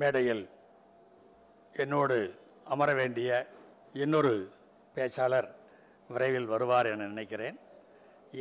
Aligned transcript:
மேடையில் 0.00 0.44
என்னோடு 1.82 2.16
அமர 2.72 2.90
வேண்டிய 3.00 3.30
இன்னொரு 4.02 4.32
பேச்சாளர் 4.94 5.48
விரைவில் 6.12 6.50
வருவார் 6.52 6.88
என 6.92 7.06
நினைக்கிறேன். 7.12 7.58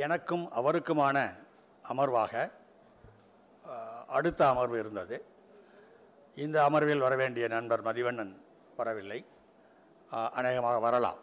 எனக்கும் 0.04 0.46
அவருக்குமான 0.60 1.18
அமர்வாக 1.92 2.34
அடுத்த 4.18 4.42
அமர்வு 4.54 4.78
இருந்தது. 4.84 5.18
இந்த 6.46 6.58
அமர்வில் 6.68 7.06
வர 7.06 7.14
வேண்டிய 7.22 7.46
நண்பர் 7.56 7.86
மதிவண்ணன் 7.88 8.34
வரவில்லை. 8.80 9.20
அநேகமாக 10.40 10.80
வரலாம். 10.88 11.20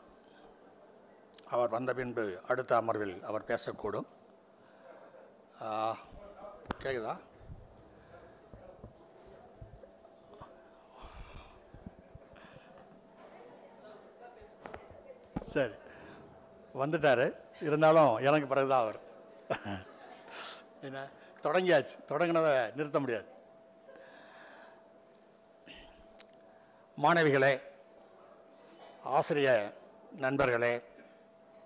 அவர் 1.54 1.74
வந்த 1.76 1.90
பின்பு 1.98 2.24
அடுத்த 2.50 2.72
அமர்வில் 2.80 3.16
அவர் 3.30 3.48
பேசக்கூடும். 3.50 4.08
கேட்குதா 6.84 7.14
சரி. 15.52 15.72
வந்துட்டார். 16.74 17.36
இருந்தாலும் 17.60 18.16
எனக்கு 18.16 18.46
பிறகுதான் 18.46 18.80
அவர். 18.80 18.98
என்ன? 20.82 21.08
தொடங்கியாச்சு. 21.42 21.94
தொடங்கினதை 22.08 22.74
நிறுத்த 22.74 23.00
முடியாது. 23.00 23.24
மாணவிகளே 27.02 27.60
ஆசிரிய 29.04 29.72
நண்பர்களே 30.16 30.82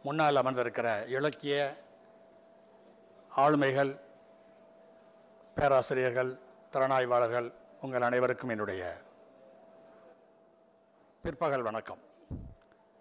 முன்னால் 0.02 0.36
அமர்ந்திருக்கிற 0.36 1.06
இலக்கிய 1.06 1.74
ஆளுமைகள் 3.36 4.00
பேராசிரியர்கள் 5.54 6.38
திறனாய்வாளர்கள் 6.72 7.52
உங்கள் 7.80 8.02
அனைவருக்கும் 8.02 8.48
என்னுடைய 8.48 8.96
பிற்பகல் 11.22 11.62
வணக்கம். 11.62 12.05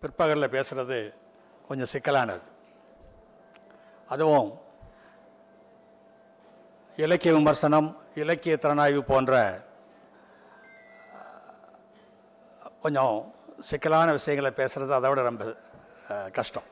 பிற்பகலில் 0.05 0.53
பேசுகிறது 0.55 0.99
கொஞ்சம் 1.67 1.91
சிக்கலானது. 1.93 2.45
அதுவும் 4.13 4.49
இலக்கிய 7.03 7.31
விமர்சனம் 7.37 7.87
இலக்கிய 8.23 8.55
திறனாய்வு 8.63 9.01
போன்ற 9.11 9.33
கொஞ்சம் 12.83 13.15
சிக்கலான 13.69 14.07
விஷயங்களை 14.17 14.51
பேசுகிறது 14.59 14.93
அதை 14.97 15.09
விட 15.09 15.21
ரொம்ப 15.29 15.45
கஷ்டம். 16.37 16.67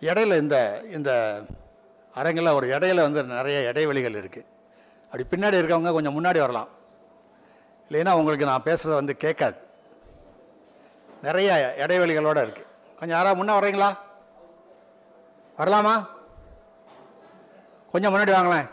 இடையில 0.00 0.36
இந்த 0.44 0.56
இந்த 0.96 1.10
அரங்கில் 2.20 2.56
ஒரு 2.58 2.66
இடையில 2.76 3.06
வந்து 3.06 3.22
நிறைய 3.36 3.58
இடைவெளிகள் 3.70 4.18
இருக்குது 4.20 4.48
அப்படி 5.10 5.24
பின்னாடி 5.30 5.58
இருக்கவங்க 5.60 5.92
கொஞ்சம் 5.96 6.16
முன்னாடி 6.18 6.38
வரலாம். 6.44 6.70
இல்லைன்னா 7.88 8.12
உங்களுக்கு 8.20 8.50
நான் 8.50 8.66
பேசுகிறத 8.68 9.00
வந்து 9.02 9.16
கேட்காது. 9.24 9.58
நிறைய 11.22 11.74
இடைவெளிகளோடு 11.78 12.40
இருக்குது 12.46 12.66
கொஞ்சம் 12.98 13.18
யாராவது 13.18 13.36
முன்னே 13.36 13.54
வரீங்களா 13.58 13.90
வரலாமா? 15.58 16.08
கொஞ்சம் 17.92 18.14
முன்னாடி 18.14 18.32
வாங்களேன். 18.36 18.68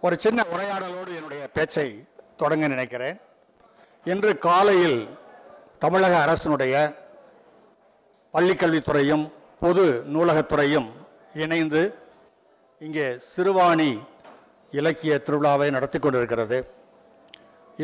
ஒரு 0.00 0.16
சின்ன 0.18 0.44
உரையாடலோடு 0.52 1.14
என்னுடைய 1.16 1.48
பேச்சை 1.52 2.04
தொடங்க 2.36 2.68
நினைக்கிறேன். 2.68 3.20
இன்று 4.04 4.38
காலையில் 4.38 5.18
தமிழக 5.78 6.14
அரசினுடைய 6.24 7.02
பள்ளிக்கல்வித்துறையும் 8.34 9.24
பொது 9.62 9.84
நூலகத்துறையும் 10.14 10.88
இணைந்து 11.42 11.82
இங்கே 12.84 13.06
சிறுவாணி 13.32 13.90
இலக்கிய 14.78 15.14
திருவிழாவை 15.26 15.68
நடத்தி 15.74 15.98
கொண்டிருக்கிறது. 15.98 16.58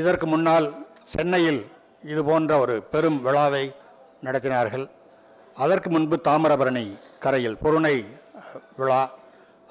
இதற்கு 0.01 0.27
முன்னால் 0.33 0.67
சென்னையில் 1.13 1.61
இது 2.13 2.23
போன்ற 2.29 2.53
ஒரு 2.63 2.75
பெரும் 2.93 3.21
விழாவை 3.27 3.65
நடத்தினார்கள். 4.27 4.87
அதற்கு 5.65 5.89
முன்பு 5.95 6.17
தாமிரபரணி 6.29 6.85
கரையில் 7.25 7.61
பொருணை 7.63 7.97
விழா 8.79 9.03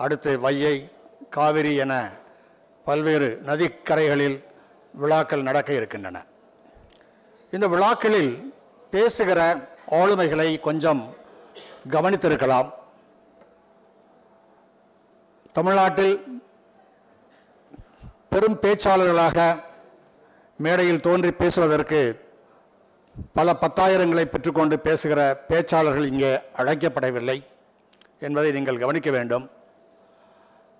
அடுத்து 0.03 0.31
வையை 0.45 0.75
காவிரி 1.35 1.73
என 1.83 1.93
பல்வேறு 2.87 3.29
நதிக்கரைகளில் 3.49 4.37
விழாக்கள் 5.01 5.47
நடக்க 5.49 5.69
இருக்கின்றன. 5.79 6.17
இந்த 7.55 7.65
விழாக்களில் 7.73 8.33
பேசுகிற 8.93 9.39
ஆளுமைகளை 9.97 10.49
கொஞ்சம் 10.67 11.01
கவனித்திருக்கலாம். 11.93 12.67
தமிழ்நாட்டில் 15.57 16.15
பெரும் 18.31 18.57
பேச்சாளர்களாக 18.63 19.37
மேடையில் 20.65 21.05
தோன்றி 21.05 21.31
பேசுவதற்கு 21.31 22.01
பல 23.37 23.53
பத்தாயிரங்களை 23.61 24.25
பெற்றுக்கொண்டு 24.25 24.75
பேசுகிற 24.87 25.21
பேச்சாளர்கள் 25.47 26.09
இங்கே 26.11 26.33
அழைக்கப்படவில்லை 26.61 27.37
என்பதை 28.25 28.51
நீங்கள் 28.57 28.81
கவனிக்க 28.83 29.09
வேண்டும். 29.17 29.45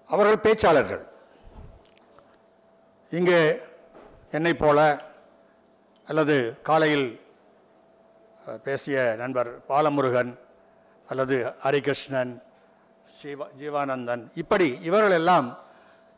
அவர்கள் 0.10 0.44
பேச்சாளர்கள். 0.46 1.04
இங்கே 3.12 3.40
என்னைப் 4.38 4.62
போல 4.62 4.80
அல்லது 6.08 6.36
காலையில் 6.70 7.08
பேசிய 8.58 9.16
நண்பர் 9.18 9.50
பாலமுருகன் 9.68 10.40
அல்லது 11.08 11.54
ஹரிகிருஷ்ணன் 11.64 12.42
சிவா 13.04 13.48
ஜீவானந்தன் 13.60 14.24
இப்படி 14.36 14.78
இவர்கள் 14.82 15.12
எல்லாம் 15.12 15.58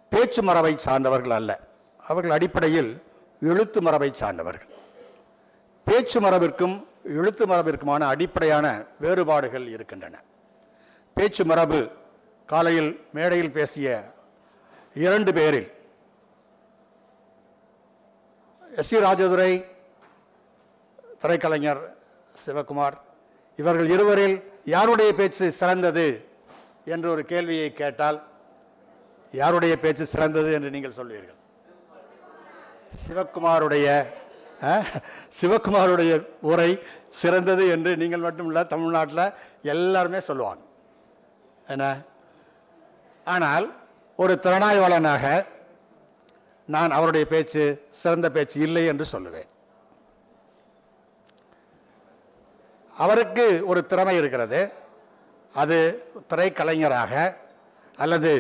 பேச்சு 0.10 0.42
மரபை 0.44 0.78
சார்ந்தவர்கள் 0.78 1.36
அல்ல. 1.40 1.60
அவர்கள் 2.08 2.32
அடிப்படையில் 2.32 3.04
எழுத்து 3.42 3.82
மரபை 3.82 4.14
சார்ந்தவர்கள். 4.14 4.72
பேச்சு 5.88 6.20
மரபிற்கும் 6.22 6.76
எழுத்து 7.04 7.46
மரபிற்குமான 7.46 8.02
அடிப்படையான 8.08 8.86
வேறுபாடுகள் 9.00 9.68
இருக்கின்றன. 9.68 10.22
பேச்சு 11.14 11.46
மரபு 11.46 11.80
காலையில் 12.46 13.06
மேடையில் 13.14 13.52
பேசிய 13.52 14.04
இரண்டு 14.94 15.34
பேரில் 15.34 15.72
எஸ் 18.78 18.88
சி 18.88 18.98
ராஜதுரை 18.98 19.66
திரைக்கலைஞர் 21.22 21.82
சிவகுமார் 22.36 22.98
இவர்கள் 23.60 23.90
இருவரில் 23.96 24.36
யாருடைய 24.76 25.10
பேச்சு 25.20 25.46
சிறந்தது 25.60 26.08
என்று 26.94 27.08
ஒரு 27.14 27.24
கேள்வியை 27.32 27.70
கேட்டால் 27.82 28.20
யாருடைய 29.42 29.74
பேச்சு 29.84 30.06
சிறந்தது 30.14 30.50
என்று 30.58 30.74
நீங்கள் 30.76 30.98
சொல்வீர்கள்? 31.00 31.40
சிவகுமாருடைய 33.04 33.88
சிவகுமாருடைய 35.40 36.14
உரை 36.52 36.72
சிறந்தது 37.22 37.64
என்று 37.76 37.92
நீங்கள் 38.02 38.26
மட்டும் 38.26 38.50
இல்லை 38.50 38.64
தமிழ்நாட்டில் 38.74 39.34
எல்லாருமே 39.74 40.20
சொல்லுவாங்க. 40.28 40.62
என்ன? 41.74 41.86
ஆனால் 43.34 43.66
ஒரு 44.20 44.34
திறனாய்வாளனாக 44.46 45.26
நான் 46.68 46.96
அவருடைய 46.98 47.26
பேச்சு 47.34 47.64
சிறந்த 48.02 48.28
பேச்சு 48.36 48.58
இல்லை 48.68 48.84
என்று 48.92 49.06
சொல்லுவேன். 49.14 49.50
அவருக்கு 53.04 53.46
ஒரு 53.72 53.82
திறமை 53.92 54.16
இருக்கிறது. 54.22 54.62
அது 55.62 55.78
திரைக்கலைஞராக 56.32 57.14
அல்லது 58.04 58.34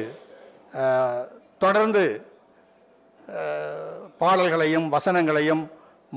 தொடர்ந்து 1.63 2.03
பாடல்களையும் 4.21 4.87
வசனங்களையும் 4.95 5.63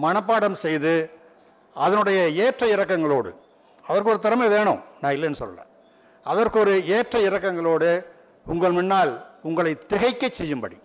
மனப்பாடம் 0.04 0.56
செய்து 0.64 0.94
அதனுடைய 1.84 2.20
ஏற்ற 2.44 2.62
இறக்கங்களோடு 2.74 3.30
அவருக்கு 3.84 4.12
ஒரு 4.14 4.20
திறமை 4.26 4.48
வேணும் 4.54 4.80
நான் 5.00 5.14
இல்லைன்னு 5.16 5.40
சொல்லலை. 5.42 5.64
அதற்கு 6.32 6.58
ஒரு 6.64 6.74
ஏற்ற 6.96 7.14
இறக்கங்களோடு 7.28 7.90
உங்கள் 8.52 8.76
முன்னால் 8.78 9.12
உங்களை 9.48 9.72
திகைக்க 9.92 10.24
செய்யும்படி 10.40 10.78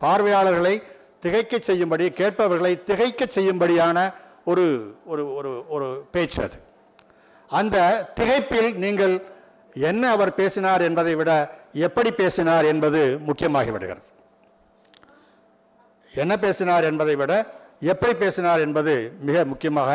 பார்வையாளர்களை 0.00 0.74
திகைக்க 1.24 1.58
செய்யும்படி 1.68 2.06
கேட்பவர்களை 2.20 2.72
திகைக்க 2.90 3.24
செய்யும்படியான 3.36 3.98
ஒரு 4.50 4.64
ஒரு 5.12 5.22
ஒரு 5.38 5.52
ஒரு 5.74 5.88
பேச்சு 6.14 6.40
அது. 6.46 6.58
அந்த 7.50 7.76
திகைப்பில் 8.18 8.70
நீங்கள் 8.84 9.14
என்ன 9.90 10.02
அவர் 10.10 10.32
பேசினார் 10.40 10.82
என்பதை 10.88 11.14
விட 11.14 11.30
எப்படி 11.86 12.10
பேசினார் 12.10 12.66
என்பது 12.72 13.00
முக்கியமாகி 13.28 13.70
விடுகிறது 13.70 14.04
என்ன 16.12 16.32
பேசினார் 16.44 16.84
என்பதை 16.84 17.14
விட 17.16 17.32
எப்படி 17.92 18.14
பேசினார் 18.14 18.60
என்பது 18.66 18.92
மிக 19.28 19.44
முக்கியமாக 19.44 19.90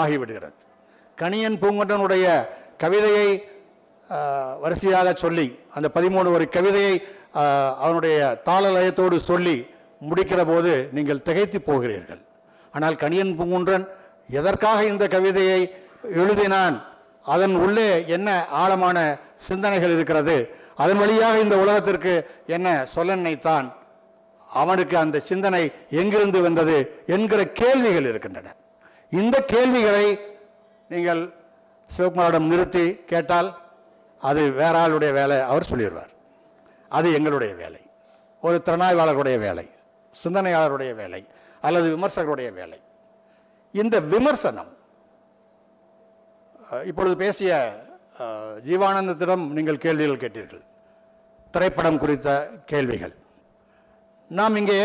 ஆகிவிடுகிறது. 0.00 0.56
கணியன் 1.18 1.58
பூங்குன்றனுடைய 1.62 2.26
கவிதையை 2.82 3.28
வரிசையாக 4.64 5.12
சொல்லி 5.24 5.46
அந்த 5.74 5.88
பதிமூணு 5.94 6.28
ஒரு 6.36 6.44
கவிதையை 6.56 6.94
அவனுடைய 7.84 8.18
தாளலயத்தோடு 8.48 9.16
சொல்லி 9.30 9.56
முடிக்கிற 10.10 10.40
போது 10.52 10.72
நீங்கள் 10.96 11.24
திகைத்து 11.28 11.58
போகிறீர்கள். 11.60 12.22
ஆனால் 12.74 12.96
கணியன் 13.02 13.34
பூங்குன்றன் 13.38 13.86
எதற்காக 14.40 14.84
இந்த 14.84 15.04
கவிதையை 15.08 15.60
எழுதினான். 16.02 16.82
அதன் 17.22 17.54
உள்ளே 17.54 18.06
என்ன 18.06 18.46
ஆழமான 18.46 19.16
சிந்தனைகள் 19.34 19.90
இருக்கிறது? 19.90 20.56
அதன் 20.76 20.98
வழியாக 20.98 21.38
இந்த 21.38 21.58
உலகத்திற்கு 21.58 22.30
என்ன 22.46 22.84
சொல்ல 22.84 23.14
நினைத்தான்? 23.14 23.74
அவனுக்கு 24.48 24.98
அந்த 24.98 25.20
சிந்தனை 25.20 25.72
எங்கிருந்து 25.90 26.40
வந்தது 26.40 27.02
என்கிற 27.06 27.44
கேள்விகள் 27.44 28.04
இருக்கின்றன. 28.04 28.54
இந்த 29.10 29.44
கேள்விகளை 29.44 30.20
நீங்கள் 30.88 31.34
சிவகுமாரிடம் 31.96 32.46
நிறுத்தி 32.46 32.94
கேட்டால் 32.94 33.58
அது 34.20 34.50
வேற 34.50 34.88
ஆளுடைய 34.88 35.12
வேலை 35.12 35.40
அவர் 35.40 35.66
சொல்லிடுவார். 35.70 36.08
அது 36.88 37.14
எங்களுடைய 37.14 37.54
வேலை. 37.54 37.80
ஒரு 38.40 38.62
திறனாய்வாளருடைய 38.64 39.38
வேலை 39.38 39.70
சிந்தனையாளருடைய 40.24 40.94
வேலை 40.94 41.26
அல்லது 41.60 41.96
விமர்சகருடைய 41.96 42.52
வேலை. 42.52 42.80
இந்த 43.72 44.00
விமர்சனம் 44.00 44.75
இப்பொழுது 46.90 47.14
பேசிய 47.24 47.52
ஜீவானந்தத்திடம் 48.66 49.44
நீங்கள் 49.56 49.82
கேள்விகள் 49.84 50.22
கேட்டீர்கள். 50.22 50.62
திரைப்படம் 51.54 52.00
குறித்த 52.02 52.28
கேள்விகள். 52.70 53.14
நாம் 54.30 54.56
இங்கே 54.60 54.80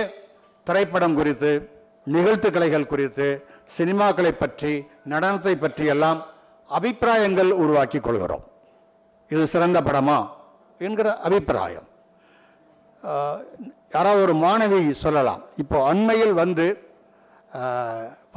திரைப்படம் 0.67 1.15
குறித்து 1.19 1.51
நிகழ்த்து 2.15 2.49
கலைகள் 2.55 2.91
குறித்து 2.91 3.27
சினிமாக்களை 3.77 4.33
பற்றி 4.43 4.73
நடனத்தை 5.13 5.53
பற்றி 5.63 5.85
எல்லாம் 5.93 6.19
அபிப்பிராயங்கள் 6.77 7.51
உருவாக்கி 7.63 7.99
கொள்கிறோம். 7.99 8.45
இது 9.31 9.43
சிறந்த 9.53 9.79
படமா 9.87 10.19
என்கிற 10.85 11.07
அபிப்பிராயம். 11.27 11.87
யாராவது 13.95 14.21
ஒரு 14.27 14.35
மாணவி 14.45 14.79
சொல்லலாம். 15.05 15.41
இப்போ 15.61 15.77
அண்மையில் 15.91 16.35
வந்து 16.41 16.67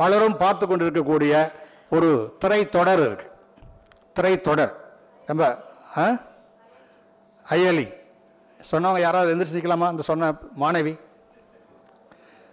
பலரும் 0.01 0.41
பார்த்து 0.43 0.65
கொண்டிருக்கக்கூடிய 0.67 1.35
ஒரு 1.97 2.11
திரைத்தொடர் 2.43 3.05
இருக்குது 3.09 3.33
திரைத்தொடர். 4.17 4.73
நம்ம 5.27 5.57
ஆ? 5.97 6.05
அயலி 7.51 7.93
சொன்னவங்க 8.73 9.01
யாராவது 9.01 9.35
எந்திரிச்சு 9.35 9.53
நிற்கலாமா 9.53 9.87
அந்த 9.87 10.03
சொன்ன 10.03 10.35
மாணவி. 10.61 10.99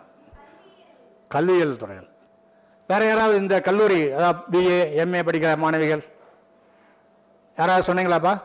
கல்வியியல் 1.29 1.77
துறையில். 1.77 2.09
வேற 2.87 3.05
யாராவது 3.05 3.39
இந்த 3.39 3.61
கல்லூரி 3.61 4.11
அதாவது 4.11 4.41
பிஏ 4.51 4.79
எம்ஏ 5.05 5.23
படிக்கிற 5.23 5.57
மாணவிகள்? 5.57 6.03
யாராவது 7.57 7.95
சொன்னீங்களாப்பா? 7.95 8.41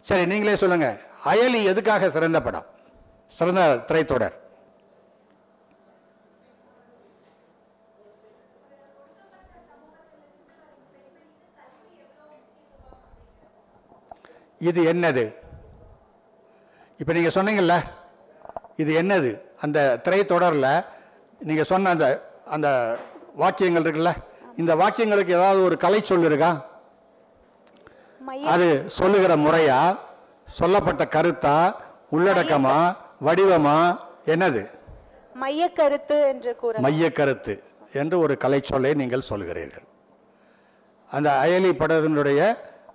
சரி 0.00 0.26
நீங்களே 0.26 0.56
சொல்லுங்கள் 0.56 1.00
அயலி 1.24 1.64
எதுக்காக 1.64 2.10
சிறந்த 2.10 2.42
படம்? 2.42 2.64
சிறந்த 3.26 3.84
திரைத்தொடர். 3.88 4.40
இது 14.62 14.80
என்னது? 14.92 15.24
இப்போ 17.00 17.12
நீங்கள் 17.12 17.36
சொன்னீங்கல்ல 17.36 17.76
இது 18.78 18.92
என்னது? 19.00 19.30
அந்த 19.64 19.78
திரைத்தொடரில் 20.04 20.68
நீங்கள் 21.40 21.68
சொன்ன 21.70 21.90
அந்த 21.94 22.06
அந்த 22.54 22.68
வாக்கியங்கள் 23.36 23.84
இருக்குல்ல 23.84 24.12
இந்த 24.60 24.72
வாக்கியங்களுக்கு 24.80 25.36
ஏதாவது 25.38 25.60
ஒரு 25.68 25.76
கலை 25.84 26.00
சொல் 26.02 26.28
இருக்கா? 26.28 26.50
அது 28.52 28.66
சொல்லுகிற 28.98 29.32
முறையா 29.44 29.78
சொல்லப்பட்ட 30.48 31.04
கருத்தா 31.14 31.54
உள்ளடக்கமா 32.12 32.76
வடிவமா 33.26 33.76
என்னது? 34.26 34.62
மைய 35.34 35.62
கருத்து 35.78 36.16
என்று 36.30 36.52
கூற 36.56 36.74
மைய 36.84 37.04
கருத்து 37.12 37.54
என்று 38.00 38.16
ஒரு 38.24 38.34
கலை 38.36 38.60
சொல்லை 38.64 38.92
நீங்கள் 38.94 39.28
சொல்கிறீர்கள் 39.30 39.86
அந்த 41.10 41.28
அயலி 41.42 41.70
படத்தினுடைய 41.74 42.40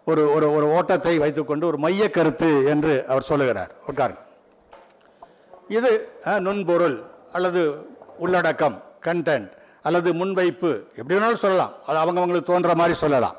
ஒரு 0.09 0.23
ஒரு 0.35 0.47
ஒரு 0.57 0.65
ஓட்டத்தை 0.77 1.13
வைத்துக்கொண்டு 1.23 1.65
ஒரு 1.69 1.77
மைய 1.85 2.03
கருத்து 2.17 2.49
என்று 2.73 2.93
அவர் 3.11 3.29
சொல்லுகிறார். 3.29 3.71
உட்காருங்க. 3.89 4.21
இது 5.77 5.91
நுண்பொருள் 6.45 6.97
அல்லது 7.37 7.61
உள்ளடக்கம் 8.25 8.77
கண்டென்ட் 9.07 9.51
அல்லது 9.87 10.09
முன்வைப்பு 10.19 10.71
எப்படி 10.99 11.15
வேணாலும் 11.15 11.43
சொல்லலாம். 11.45 11.73
அது 11.87 11.97
அவங்கவங்களுக்கு 12.03 12.49
தோன்ற 12.51 12.71
மாதிரி 12.81 12.95
சொல்லலாம். 13.03 13.37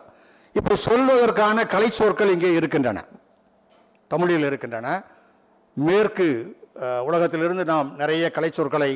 இப்போ 0.59 0.75
சொல்வதற்கான 0.89 1.65
கலை 1.75 1.89
சொற்கள் 2.01 2.33
இங்கே 2.35 2.51
இருக்கின்றன. 2.59 2.99
தமிழில் 4.11 4.47
இருக்கின்றன. 4.49 4.89
மேற்கு 5.89 6.29
உலகத்திலிருந்து 7.09 7.65
நாம் 7.73 7.89
நிறைய 8.03 8.25
கலை 8.37 8.51
சொற்களை 8.59 8.91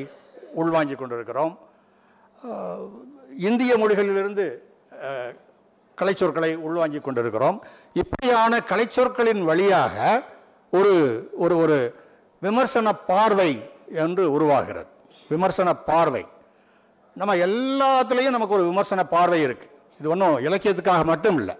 உள்வாங்கி 0.61 0.95
கொண்டிருக்கிறோம் 0.95 1.53
இந்திய 3.47 3.73
மொழிகளிலிருந்து 3.81 4.45
கலைச்சொற்களை 5.97 6.55
உள்வாங்கிக் 6.67 7.03
கொண்டிருக்கிறோம். 7.03 7.57
இப்படியான 7.93 8.59
கலைச்சொற்களின் 8.69 9.43
வழியாக 9.43 9.95
ஒரு 10.73 10.93
ஒரு 11.37 11.57
ஒரு 11.57 11.77
விமர்சன 12.41 12.93
பார்வை 12.93 13.51
என்று 13.95 14.31
உருவாகிறது. 14.31 14.87
விமர்சன 15.29 15.73
பார்வை. 15.89 16.23
நம்ம 17.15 17.35
எல்லாத்துலேயும் 17.47 18.35
நமக்கு 18.37 18.55
ஒரு 18.55 18.63
விமர்சன 18.63 19.03
பார்வை 19.05 19.45
இருக்குது 19.47 19.71
இது 19.99 20.09
ஒன்றும் 20.09 20.39
இலக்கியத்துக்காக 20.39 21.03
மட்டும் 21.03 21.37
இல்லை. 21.37 21.55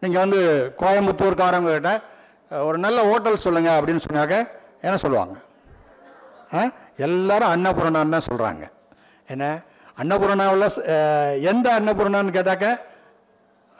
நீங்கள் 0.00 0.20
வந்து 0.20 0.40
கோயம்புத்தூர்காரங்க 0.80 1.72
கிட்ட 1.72 1.90
ஒரு 2.64 2.78
நல்ல 2.78 3.02
ஹோட்டல் 3.10 3.36
சொல்லுங்கள் 3.36 3.76
அப்படின்னு 3.78 4.04
சொன்னாக்க 4.06 4.34
என்ன 4.80 4.96
சொல்லுவாங்க? 4.96 5.34
ஆ? 6.54 6.62
எல்லாரும் 6.96 7.52
அன்னபூர்ணான்னு 7.54 8.14
தான் 8.16 8.28
சொல்கிறாங்க 8.30 8.64
என்ன? 9.28 9.44
அன்னபூர்ணாவில் 10.02 10.66
எந்த 11.50 11.80
அன்னபூர்ணான்னு 11.80 12.36
கேட்டாக்க 12.36 12.66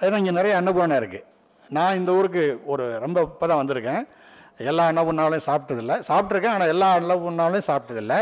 ஏன்னா 0.07 0.19
இங்கே 0.23 0.35
நிறைய 0.39 0.53
அன்னபூர்ணம் 0.61 1.01
இருக்குது 1.01 1.29
நான் 1.77 1.99
இந்த 2.01 2.11
ஊருக்கு 2.19 2.45
ஒரு 2.73 2.85
ரொம்ப 3.05 3.19
இப்போ 3.29 3.47
தான் 3.51 3.61
வந்திருக்கேன். 3.63 4.03
எல்லா 4.71 4.85
அன்னபூர்ணாலையும் 4.91 5.47
சாப்பிட்டதில்லை. 5.51 5.97
சாப்பிட்ருக்கேன் 6.09 6.55
ஆனால் 6.57 6.73
எல்லா 6.75 6.89
அன்னபூர்ணாலையும் 6.99 7.69
சாப்பிட்டதில்ல. 7.71 8.15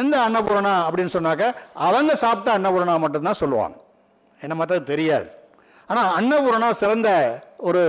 எந்த 0.00 0.14
அன்னபூர்ணா 0.26 0.72
அப்படின்னு 0.86 1.14
சொன்னாக்க 1.16 1.44
அவங்க 1.86 2.12
சாப்பிட்ட 2.24 2.50
அன்னபூர்ணா 2.58 2.94
மட்டும்தான் 3.04 3.40
சொல்லுவாங்க. 3.42 3.76
என்ன 4.40 4.54
மற்றது 4.60 4.82
தெரியாது. 4.92 5.28
ஆனால் 5.90 6.10
அன்னபூர்ணா 6.18 6.68
சிறந்த 6.82 7.10
ஒரு 7.68 7.82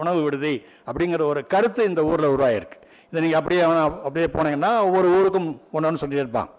உணவு 0.00 0.20
விடுதி 0.26 0.54
அப்படிங்கிற 0.88 1.22
ஒரு 1.32 1.40
கருத்து 1.52 1.82
இந்த 1.90 2.02
ஊரில் 2.10 2.32
உருவாயிருக்கு. 2.34 2.78
இதை 3.10 3.18
நீங்கள் 3.24 3.40
அப்படியே 3.40 3.62
அப்படியே 4.06 4.28
போனீங்கன்னா 4.36 4.72
ஒவ்வொரு 4.86 5.08
ஊருக்கும் 5.18 5.48
ஒன்று 5.76 5.88
ஒன்று 5.90 6.02
சொல்லியிருப்பான் 6.04 6.50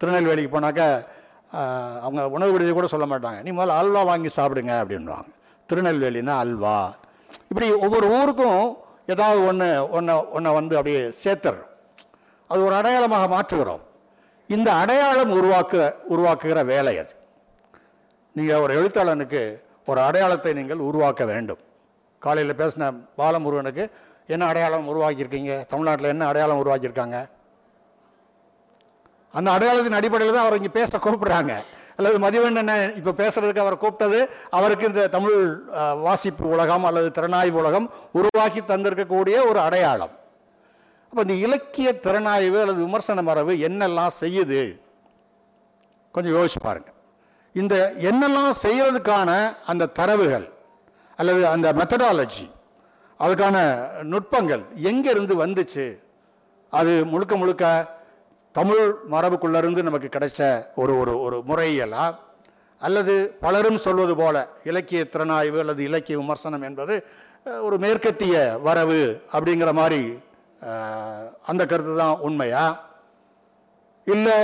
திருநெல்வேலிக்கு 0.00 0.52
போனாக்கா 0.56 0.88
அவங்க 2.04 2.28
உணவு 2.28 2.52
விடுதி 2.52 2.72
கூட 2.72 2.86
சொல்ல 2.86 3.06
மாட்டாங்க. 3.12 3.38
நீ 3.42 3.50
முதல்ல 3.50 3.78
அல்வா 3.82 4.02
வாங்கி 4.10 4.30
சாப்பிடுங்க 4.36 4.72
அப்படின்வாங்க 4.82 5.30
திருநெல்வேலினா 5.70 6.34
அல்வா. 6.44 6.78
இப்படி 7.48 7.72
ஒவ்வொரு 7.72 8.06
ஊருக்கும் 8.18 8.64
ஏதாவது 9.06 9.46
ஒன்று 9.46 9.68
ஒன்றை 9.90 10.14
ஒன்றை 10.36 10.50
வந்து 10.54 10.76
அப்படியே 10.76 11.00
சேர்த்துறோம். 11.24 11.70
அது 12.50 12.60
ஒரு 12.64 12.74
அடையாளமாக 12.74 13.26
மாற்றுகிறோம். 13.34 13.82
இந்த 14.48 14.72
அடையாளம் 14.72 15.32
உருவாக்க 15.38 15.96
உருவாக்குகிற 16.14 16.64
வேலை 16.64 16.98
அது. 16.98 17.12
நீங்கள் 18.32 18.62
ஒரு 18.64 18.72
எழுத்தாளனுக்கு 18.78 19.42
ஒரு 19.86 20.00
அடையாளத்தை 20.00 20.52
நீங்கள் 20.52 20.78
உருவாக்க 20.78 21.24
வேண்டும். 21.24 21.60
காலையில் 22.18 22.58
பேசின 22.60 22.92
பாலமுருகனுக்கு 23.18 23.84
என்ன 24.26 24.46
அடையாளம் 24.46 24.88
உருவாக்கியிருக்கீங்க? 24.92 25.66
தமிழ்நாட்டில் 25.66 26.12
என்ன 26.14 26.26
அடையாளம் 26.26 26.60
உருவாக்கியிருக்காங்க? 26.64 27.18
அந்த 29.34 29.48
அடையாளத்தின் 29.56 29.98
அடிப்படையில் 29.98 30.36
தான் 30.36 30.46
அவர் 30.46 30.58
இங்கே 30.60 30.72
பேச 30.78 30.98
கூப்பிடுறாங்க. 31.06 31.54
அல்லது 31.98 32.18
மதிவண்ணனை 32.24 32.76
இப்போ 32.98 33.12
பேசுறதுக்கு 33.22 33.62
அவர் 33.64 33.82
கூப்பிட்டது 33.82 34.20
அவருக்கு 34.58 34.84
இந்த 34.90 35.02
தமிழ் 35.16 35.40
வாசிப்பு 36.06 36.44
உலகம் 36.54 36.84
அல்லது 36.88 37.08
திறனாய்வு 37.16 37.58
உலகம் 37.62 37.86
உருவாக்கி 38.18 38.60
தந்திருக்கக்கூடிய 38.70 39.36
ஒரு 39.50 39.60
அடையாளம். 39.66 40.14
அப்போ 41.10 41.20
இந்த 41.26 41.36
இலக்கிய 41.46 41.88
திறனாய்வு 42.06 42.58
அல்லது 42.62 42.80
விமர்சன 42.86 43.22
மரபு 43.28 43.54
என்னெல்லாம் 43.68 44.14
செய்யுது? 44.22 44.62
கொஞ்சம் 46.14 46.34
யோசிச்சு 46.36 46.60
பாருங்க. 46.68 46.90
இந்த 47.60 47.74
என்னெல்லாம் 48.10 48.52
செய்கிறதுக்கான 48.64 49.30
அந்த 49.72 49.90
தரவுகள் 50.00 50.46
அல்லது 51.20 51.40
அந்த 51.54 51.68
மெத்தடாலஜி 51.78 52.46
அதுக்கான 53.20 53.56
நுட்பங்கள் 54.12 54.62
எங்கேருந்து 54.90 55.34
வந்துச்சு? 55.44 55.86
அது 56.72 56.92
முழுக்க 57.12 57.34
முழுக்க 57.40 57.64
தமிழ் 58.54 58.84
மரபுக்குள்ளேருந்து 59.10 59.82
நமக்கு 59.82 60.08
கிடைச்ச 60.08 60.40
ஒரு 60.74 60.92
ஒரு 60.98 61.12
ஒரு 61.20 61.36
முறையலா 61.48 62.04
அல்லது 62.80 63.14
பலரும் 63.40 63.78
சொல்வது 63.78 64.16
போல 64.16 64.36
இலக்கிய 64.64 65.04
திறனாய்வு 65.04 65.58
அல்லது 65.60 65.82
இலக்கிய 65.82 66.18
விமர்சனம் 66.18 66.62
என்பது 66.62 66.94
ஒரு 67.62 67.78
மேற்கத்திய 67.78 68.34
வரவு 68.62 69.00
அப்படிங்கிற 69.32 69.72
மாதிரி 69.72 70.00
அந்த 71.46 71.66
கருத்து 71.66 71.96
தான் 71.96 72.18
உண்மையா? 72.20 72.64
இல்லை 74.06 74.34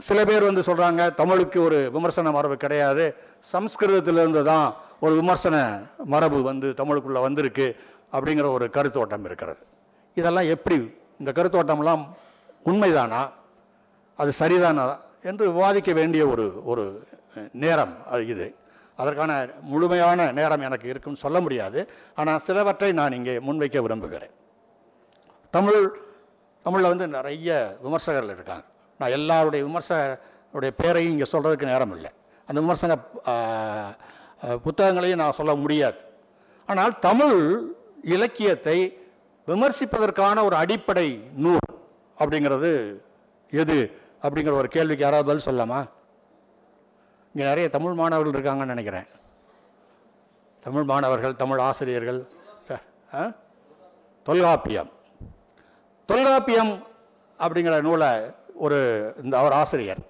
சில 0.00 0.24
பேர் 0.24 0.42
வந்து 0.42 0.62
சொல்கிறாங்க 0.62 1.14
தமிழுக்கு 1.14 1.62
ஒரு 1.62 1.90
விமர்சன 1.90 2.30
மரபு 2.30 2.56
கிடையாது 2.56 3.04
சம்ஸ்கிருதத்திலிருந்து 3.52 4.42
தான் 4.42 4.66
ஒரு 5.00 5.14
விமர்சன 5.14 5.56
மரபு 6.04 6.42
வந்து 6.42 6.74
தமிழுக்குள்ளே 6.74 7.20
வந்திருக்கு 7.20 7.66
அப்படிங்கிற 8.12 8.52
ஒரு 8.52 8.70
கருத்தோட்டம் 8.76 9.24
இருக்கிறது. 9.24 9.60
இதெல்லாம் 10.16 10.46
எப்படி 10.46 10.76
இந்த 11.20 11.32
கருத்தோட்டம்லாம் 11.32 12.04
உண்மைதானா? 12.66 13.22
அது 14.18 14.30
சரிதானா 14.40 14.84
என்று 15.30 15.44
விவாதிக்க 15.56 15.90
வேண்டிய 16.00 16.22
ஒரு 16.32 16.46
ஒரு 16.70 16.84
நேரம் 17.64 17.94
அது 18.12 18.22
இது. 18.32 18.46
அதற்கான 19.00 19.30
முழுமையான 19.70 20.26
நேரம் 20.38 20.64
எனக்கு 20.66 20.86
இருக்குன்னு 20.92 21.22
சொல்ல 21.22 21.38
முடியாது. 21.44 21.80
ஆனால் 22.20 22.42
சிலவற்றை 22.46 22.90
நான் 23.00 23.16
இங்கே 23.18 23.34
முன்வைக்க 23.46 23.78
விரும்புகிறேன். 23.86 24.34
தமிழ் 25.56 25.80
தமிழில் 26.66 26.92
வந்து 26.92 27.06
நிறைய 27.16 27.48
விமர்சகர்கள் 27.84 28.36
இருக்காங்க. 28.36 28.64
நான் 29.00 29.14
எல்லாருடைய 29.18 29.62
விமர்சகருடைய 29.68 30.72
பேரையும் 30.82 31.14
இங்கே 31.14 31.28
சொல்கிறதுக்கு 31.32 31.72
நேரம் 31.72 31.94
இல்லை. 31.96 32.10
அந்த 32.48 32.58
விமர்சன 32.64 32.96
புத்தகங்களையும் 34.66 35.22
நான் 35.22 35.38
சொல்ல 35.40 35.52
முடியாது. 35.64 35.98
ஆனால் 36.68 36.94
தமிழ் 37.08 37.40
இலக்கியத்தை 38.14 38.78
விமர்சிப்பதற்கான 39.48 40.36
ஒரு 40.48 40.56
அடிப்படை 40.62 41.08
நூல் 41.44 41.68
அப்படிங்கிறது 42.18 42.72
எது 43.52 43.76
அப்படிங்கிற 44.24 44.54
ஒரு 44.60 44.68
கேள்விக்கு 44.76 45.04
யாராவது 45.04 45.28
பதில் 45.28 45.46
சொல்லலாமா? 45.46 45.80
இங்கே 47.32 47.44
நிறைய 47.50 47.66
தமிழ் 47.76 47.96
மாணவர்கள் 48.00 48.34
இருக்காங்கன்னு 48.34 48.72
நினைக்கிறேன். 48.74 49.08
தமிழ் 50.66 50.86
மாணவர்கள் 50.90 51.40
தமிழ் 51.42 51.62
ஆசிரியர்கள் 51.68 52.20
தொல்காப்பியம். 54.26 54.90
தொல்காப்பியம் 56.08 56.72
அப்படிங்கிற 57.38 57.76
நூலை 57.86 58.10
ஒரு 58.64 58.78
இந்த 59.22 59.34
அவர் 59.40 59.56
ஆசிரியர் 59.60 60.00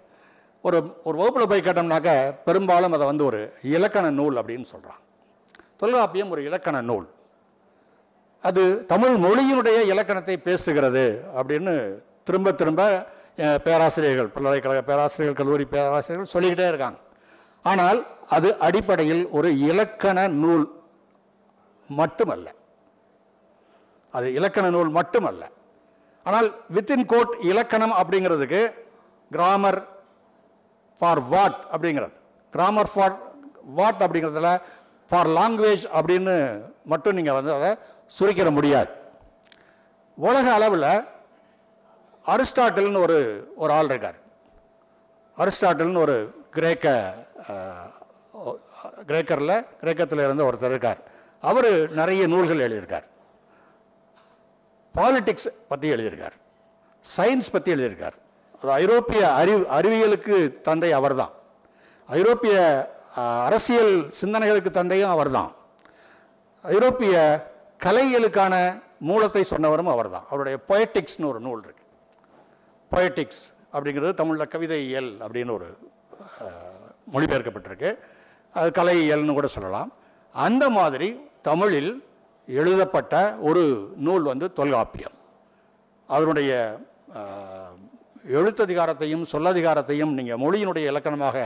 ஒரு 0.66 0.78
ஒரு 1.06 1.16
வகுப்பில் 1.21 1.50
போய் 1.50 1.64
கேட்டோம்னாக்க 1.66 2.11
பெரும்பாலும் 2.49 2.94
அதை 2.97 3.06
வந்து 3.11 3.25
ஒரு 3.30 3.40
இலக்கண 3.76 4.06
நூல் 4.21 4.38
அப்படின்னு 4.40 4.66
சொல்கிறாங்க 4.75 5.02
தொல்காப்பியம் 5.83 6.30
ஒரு 6.35 6.42
இலக்கண 6.49 6.76
நூல். 6.90 7.06
அது 8.49 8.62
தமிழ் 8.92 9.16
மொழியினுடைய 9.25 9.78
இலக்கணத்தை 9.92 10.37
பேசுகிறது 10.49 11.04
அப்படின்னு 11.38 11.75
திரும்ப 12.28 12.52
திரும்ப 12.61 12.83
பேராசிரியர்கள் 13.67 14.29
பல்கலைக்கழக 14.35 14.83
பேராசிரியர்கள் 14.91 15.38
கல்லூரி 15.41 15.64
பேராசிரியர்கள் 15.75 16.33
சொல்லிக்கிட்டே 16.35 16.67
இருக்காங்க. 16.73 16.99
ஆனால் 17.71 17.99
அது 18.37 18.49
அடிப்படையில் 18.67 19.23
ஒரு 19.37 19.49
இலக்கண 19.69 20.19
நூல் 20.43 20.67
மட்டுமல்ல. 22.00 22.49
அது 24.14 24.26
இலக்கண 24.38 24.67
நூல் 24.76 24.91
மட்டுமல்ல. 24.99 25.45
ஆனால் 26.26 26.49
வித்தின் 26.75 27.07
கோட் 27.12 27.33
இலக்கணம் 27.50 27.95
அப்படிங்கிறதுக்கு 28.00 28.61
கிராமர் 29.31 29.81
ஃபார் 30.99 31.23
வாட் 31.33 31.59
அப்படிங்கிறது. 31.73 32.17
கிராமர் 32.55 32.91
ஃபார் 32.95 33.17
வாட் 33.79 34.03
அப்படிங்கிறதுல 34.05 34.50
ஃபார் 35.11 35.31
லாங்குவேஜ் 35.38 35.85
அப்படின்னு 35.99 36.37
மட்டும் 36.93 37.17
நீங்கள் 37.19 37.38
வந்து 37.38 37.53
அதை 37.59 37.71
சுருக்கிட 38.19 38.50
முடியாது. 38.59 38.91
உலக 40.19 40.47
அளவில் 40.59 40.88
அரிஸ்டாட்டில்னு 42.33 43.00
ஒரு 43.07 43.19
ஒரு 43.62 43.73
ஆள் 43.78 43.90
இருக்கார். 43.93 44.19
அரிஸ்டாட்டில்னு 45.43 46.02
ஒரு 46.07 46.16
கிரேக்க 46.57 46.87
கிரேக்கரில் 49.11 49.57
கிரேக்கத்தில் 49.81 50.23
இருந்த 50.26 50.43
ஒருத்தர் 50.49 50.73
இருக்கார். 50.75 51.00
அவர் 51.50 51.69
நிறைய 52.00 52.23
நூல்கள் 52.33 52.64
எழுதியிருக்கார். 52.66 53.07
பாலிட்டிக்ஸ் 54.95 55.49
பற்றி 55.71 55.88
எழுதியிருக்கார். 55.95 56.37
சயின்ஸ் 57.16 57.52
பற்றி 57.54 57.71
எழுதியிருக்கார். 57.75 58.16
அது 58.61 58.71
ஐரோப்பிய 58.81 59.23
அறிவு 59.40 59.62
அறிவியலுக்கு 59.78 60.37
தந்தை 60.69 60.90
அவர்தான். 61.00 61.33
ஐரோப்பிய 62.09 62.57
அரசியல் 63.49 63.95
சிந்தனைகளுக்கு 64.21 64.71
தந்தையும் 64.81 65.14
அவர்தான். 65.16 65.50
ஐரோப்பிய 66.64 67.14
கலைகளுக்கான 67.87 68.54
மூலத்தை 69.11 69.43
சொன்னவரும் 69.50 69.90
அவர்தான். 69.95 70.26
அவருடைய 70.31 70.59
பொயட்டிக்ஸ்னு 70.69 71.31
ஒரு 71.33 71.40
நூல் 71.47 71.62
இருக்கு. 71.64 71.84
பொயட்டிக்ஸ் 72.93 73.43
அப்படிங்கிறது 73.75 74.12
தமிழில் 74.21 74.53
கவிதை 74.55 74.79
இயல் 74.88 75.12
அப்படின்னு 75.25 75.55
ஒரு 75.59 75.69
மொழிபெயர்க்கப்பட்டிருக்கு. 77.14 77.91
அது 78.55 78.69
கலை 78.79 78.97
இயல்னு 79.07 79.37
கூட 79.38 79.49
சொல்லலாம். 79.57 79.91
அந்த 80.35 80.64
மாதிரி 80.79 81.09
தமிழில் 81.49 81.93
எழுதப்பட்ட 82.49 83.14
ஒரு 83.49 83.62
நூல் 84.07 84.25
வந்து 84.31 84.47
தொல்காப்பியம். 84.59 85.17
அதனுடைய 86.14 86.53
எழுத்ததிகாரத்தையும் 88.38 89.25
சொல்லதிகாரத்தையும் 89.33 90.12
நீங்கள் 90.19 90.41
மொழியினுடைய 90.45 90.85
இலக்கணமாக 90.93 91.37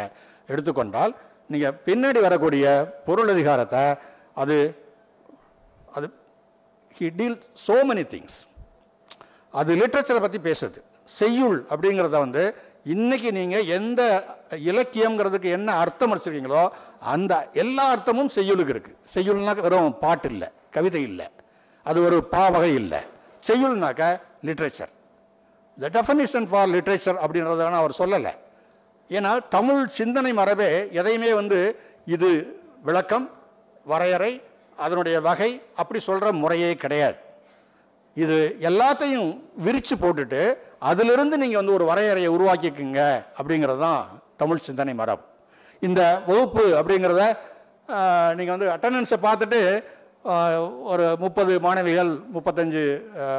எடுத்துக்கொண்டால் 0.52 1.12
நீங்கள் 1.52 1.78
பின்னாடி 1.86 2.20
வரக்கூடிய 2.26 2.64
பொருள் 3.06 3.32
அதிகாரத்தை 3.34 3.82
அது 4.42 4.56
அது 5.96 6.06
he 6.98 7.08
deal 7.18 7.38
so 7.66 7.76
many 7.88 8.04
things 8.12 8.38
அது 9.60 9.70
லிட்ரேச்சரை 9.80 10.20
பற்றி 10.24 10.38
பேசுது. 10.48 10.80
செய்யுள் 11.16 11.58
அப்படிங்கிறத 11.70 12.16
வந்து 12.24 12.42
இன்னைக்கு 12.94 13.30
நீங்கள் 13.38 13.68
எந்த 13.78 14.02
இலக்கியங்கிறதுக்கு 14.70 15.48
என்ன 15.58 15.70
அர்த்தம் 15.82 16.12
வச்சுருக்கீங்களோ 16.14 16.62
அந்த 17.12 17.32
எல்லா 17.62 17.84
அர்த்தமும் 17.94 18.34
செய்யுளுக்கு 18.36 18.74
இருக்குது 18.74 18.98
செய்யுள்னாக்க 19.14 19.66
வெறும் 19.66 19.98
பாட்டு 20.04 20.28
இல்லை 20.32 20.48
கவிதை 20.76 21.02
இல்லை 21.10 21.26
அது 21.86 21.98
ஒரு 22.06 22.16
பாவகை 22.32 22.72
இல்லை. 22.82 23.00
செய்யுள்னாக்க 23.48 24.02
literature 24.46 24.92
the 25.78 25.90
definition 25.96 26.46
for 26.50 26.70
literature 26.74 27.18
அப்படின்றத 27.24 27.70
அவர் 27.82 27.98
சொல்லலை. 28.00 28.32
ஏன்னா 29.10 29.30
தமிழ் 29.56 29.82
சிந்தனை 29.98 30.32
மரபே 30.40 30.70
எதையுமே 31.00 31.30
வந்து 31.40 31.58
இது 32.14 32.30
விளக்கம் 32.88 33.26
வரையறை 33.92 34.32
அதனுடைய 34.84 35.16
வகை 35.28 35.50
அப்படி 35.80 36.00
சொல்கிற 36.08 36.32
முறையே 36.42 36.70
கிடையாது. 36.82 37.16
இது 38.16 38.36
எல்லாத்தையும் 38.60 39.28
விரித்து 39.56 39.96
போட்டுட்டு 39.96 40.40
அதிலிருந்து 40.78 41.36
நீங்கள் 41.36 41.60
வந்து 41.60 41.72
ஒரு 41.72 41.84
வரையறையை 41.84 42.30
உருவாக்கிக்குங்க 42.36 43.00
அப்படிங்கிறது 43.38 43.78
தான் 43.78 44.02
தமிழ் 44.36 44.58
சிந்தனை 44.58 44.94
மரபு. 44.94 45.22
இந்த 45.82 46.00
வகுப்பு 46.26 46.64
அப்படிங்கிறத 46.78 47.22
நீங்கள் 48.34 48.54
வந்து 48.56 48.70
அட்டண்டன்ஸை 48.70 49.18
பார்த்துட்டு 49.26 49.60
ஒரு 50.82 51.16
முப்பது 51.18 51.60
மாணவிகள் 51.60 52.10
முப்பத்தஞ்சு 52.34 52.82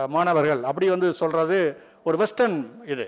மாணவர்கள் 0.10 0.62
அப்படி 0.64 0.90
வந்து 0.90 1.14
சொல்கிறது 1.14 1.60
ஒரு 2.04 2.18
வெஸ்டர்ன் 2.18 2.58
இது. 2.86 3.06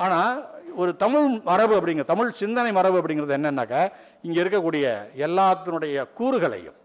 ஆனால் 0.00 0.32
ஒரு 0.76 0.96
தமிழ் 0.96 1.26
மரபு 1.44 1.74
அப்படிங்கிற 1.78 2.04
தமிழ் 2.04 2.30
சிந்தனை 2.32 2.72
மரபு 2.72 2.98
அப்படிங்கிறது 3.00 3.36
என்னென்னாக்கா 3.36 3.82
இங்கே 4.22 4.40
இருக்கக்கூடிய 4.42 4.86
எல்லாத்தினுடைய 5.26 6.06
கூறுகளையும் 6.14 6.78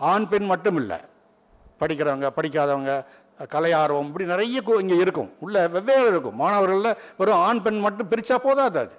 ஆண் 0.00 0.28
பெண் 0.28 0.46
மட்டும் 0.46 0.76
இல்லை 0.76 0.98
படிக்கிறவங்க 1.84 2.28
படிக்காதவங்க 2.38 2.92
கலை 3.52 3.70
ஆர்வம் 3.82 4.08
இப்படி 4.08 4.26
நிறைய 4.32 4.60
இங்கே 4.82 4.96
இருக்கும். 5.04 5.30
உள்ள 5.44 5.56
வெவ்வேறு 5.76 6.06
இருக்கும். 6.12 6.36
மாணவர்களில் 6.42 6.98
வெறும் 7.20 7.40
ஆண் 7.46 7.62
பெண் 7.64 7.80
மட்டும் 7.86 8.10
பிரித்தா 8.12 8.36
போதாது 8.44 8.78
அது. 8.84 8.94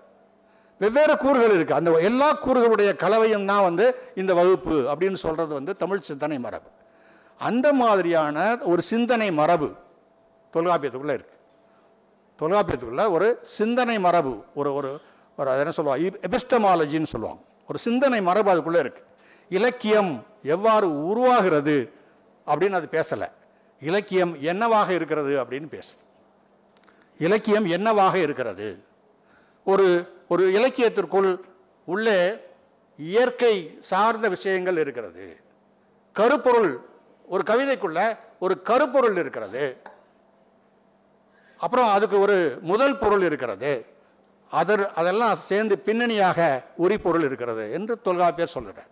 வெவ்வேறு 0.81 1.13
கூறுகள் 1.23 1.53
இருக்குது 1.57 1.79
அந்த 1.79 1.91
எல்லா 2.09 2.29
கூறுகளுடைய 2.45 2.89
கலவையும் 3.03 3.45
தான் 3.51 3.65
வந்து 3.67 3.85
இந்த 4.21 4.31
வகுப்பு 4.39 4.77
அப்படின்னு 4.91 5.19
சொல்கிறது 5.25 5.53
வந்து 5.59 5.73
தமிழ் 5.83 6.07
சிந்தனை 6.09 6.37
மரபு. 6.45 6.69
அந்த 7.39 7.67
மாதிரியான 7.81 8.37
ஒரு 8.71 8.81
சிந்தனை 8.91 9.29
மரபு 9.39 9.69
தொல்காப்பியத்துக்குள்ளே 10.53 11.15
இருக்குது 11.17 11.41
தொல்காப்பியத்துக்குள்ளே 12.39 13.05
ஒரு 13.15 13.27
சிந்தனை 13.57 13.97
மரபு 14.05 14.33
ஒரு 14.59 14.69
ஒரு 14.79 14.91
ஒரு 15.39 15.49
அது 15.51 15.61
என்ன 15.63 15.73
சொல்லுவாங்க? 15.77 16.17
எபிஸ்டமாலஜின்னு 16.27 17.11
சொல்லுவாங்க. 17.13 17.41
ஒரு 17.69 17.79
சிந்தனை 17.87 18.19
மரபு 18.29 18.49
அதுக்குள்ளே 18.53 18.81
இருக்குது 18.85 19.07
இலக்கியம் 19.49 20.11
எவ்வாறு 20.55 20.87
உருவாகிறது? 21.11 21.77
அப்படின்னு 22.47 22.71
அது 22.71 22.87
பேசலை. 22.91 23.27
இலக்கியம் 23.79 24.41
என்னவாக 24.41 24.93
இருக்கிறது 24.93 25.43
அப்படின்னு 25.43 25.67
பேசுது. 25.71 26.03
இலக்கியம் 27.17 27.65
என்னவாக 27.65 28.17
இருக்கிறது? 28.17 28.83
ஒரு 29.63 29.87
ஒரு 30.27 30.51
இலக்கியத்திற்குள் 30.51 31.39
உள்ளே 31.85 32.39
இயற்கை 32.97 33.77
சார்ந்த 33.79 34.29
விஷயங்கள் 34.29 34.77
இருக்கிறது. 34.77 35.39
கருப்பொருள் 36.13 36.79
ஒரு 37.25 37.43
கவிதைக்குள்ள 37.45 38.17
ஒரு 38.39 38.61
கருப்பொருள் 38.61 39.17
இருக்கிறது. 39.17 39.77
அப்புறம் 41.57 41.89
அதுக்கு 41.89 42.19
ஒரு 42.19 42.57
முதல் 42.61 42.97
பொருள் 42.97 43.23
இருக்கிறது. 43.23 43.85
அதர் 44.51 44.85
அதெல்லாம் 44.85 45.35
சேர்ந்து 45.35 45.79
பின்னணியாக 45.79 46.63
உரி 46.77 46.97
பொருள் 46.97 47.23
இருக்கிறது 47.23 47.71
என்று 47.71 48.01
தொல்காப்பியர் 48.01 48.51
சொல்லுறார் 48.53 48.91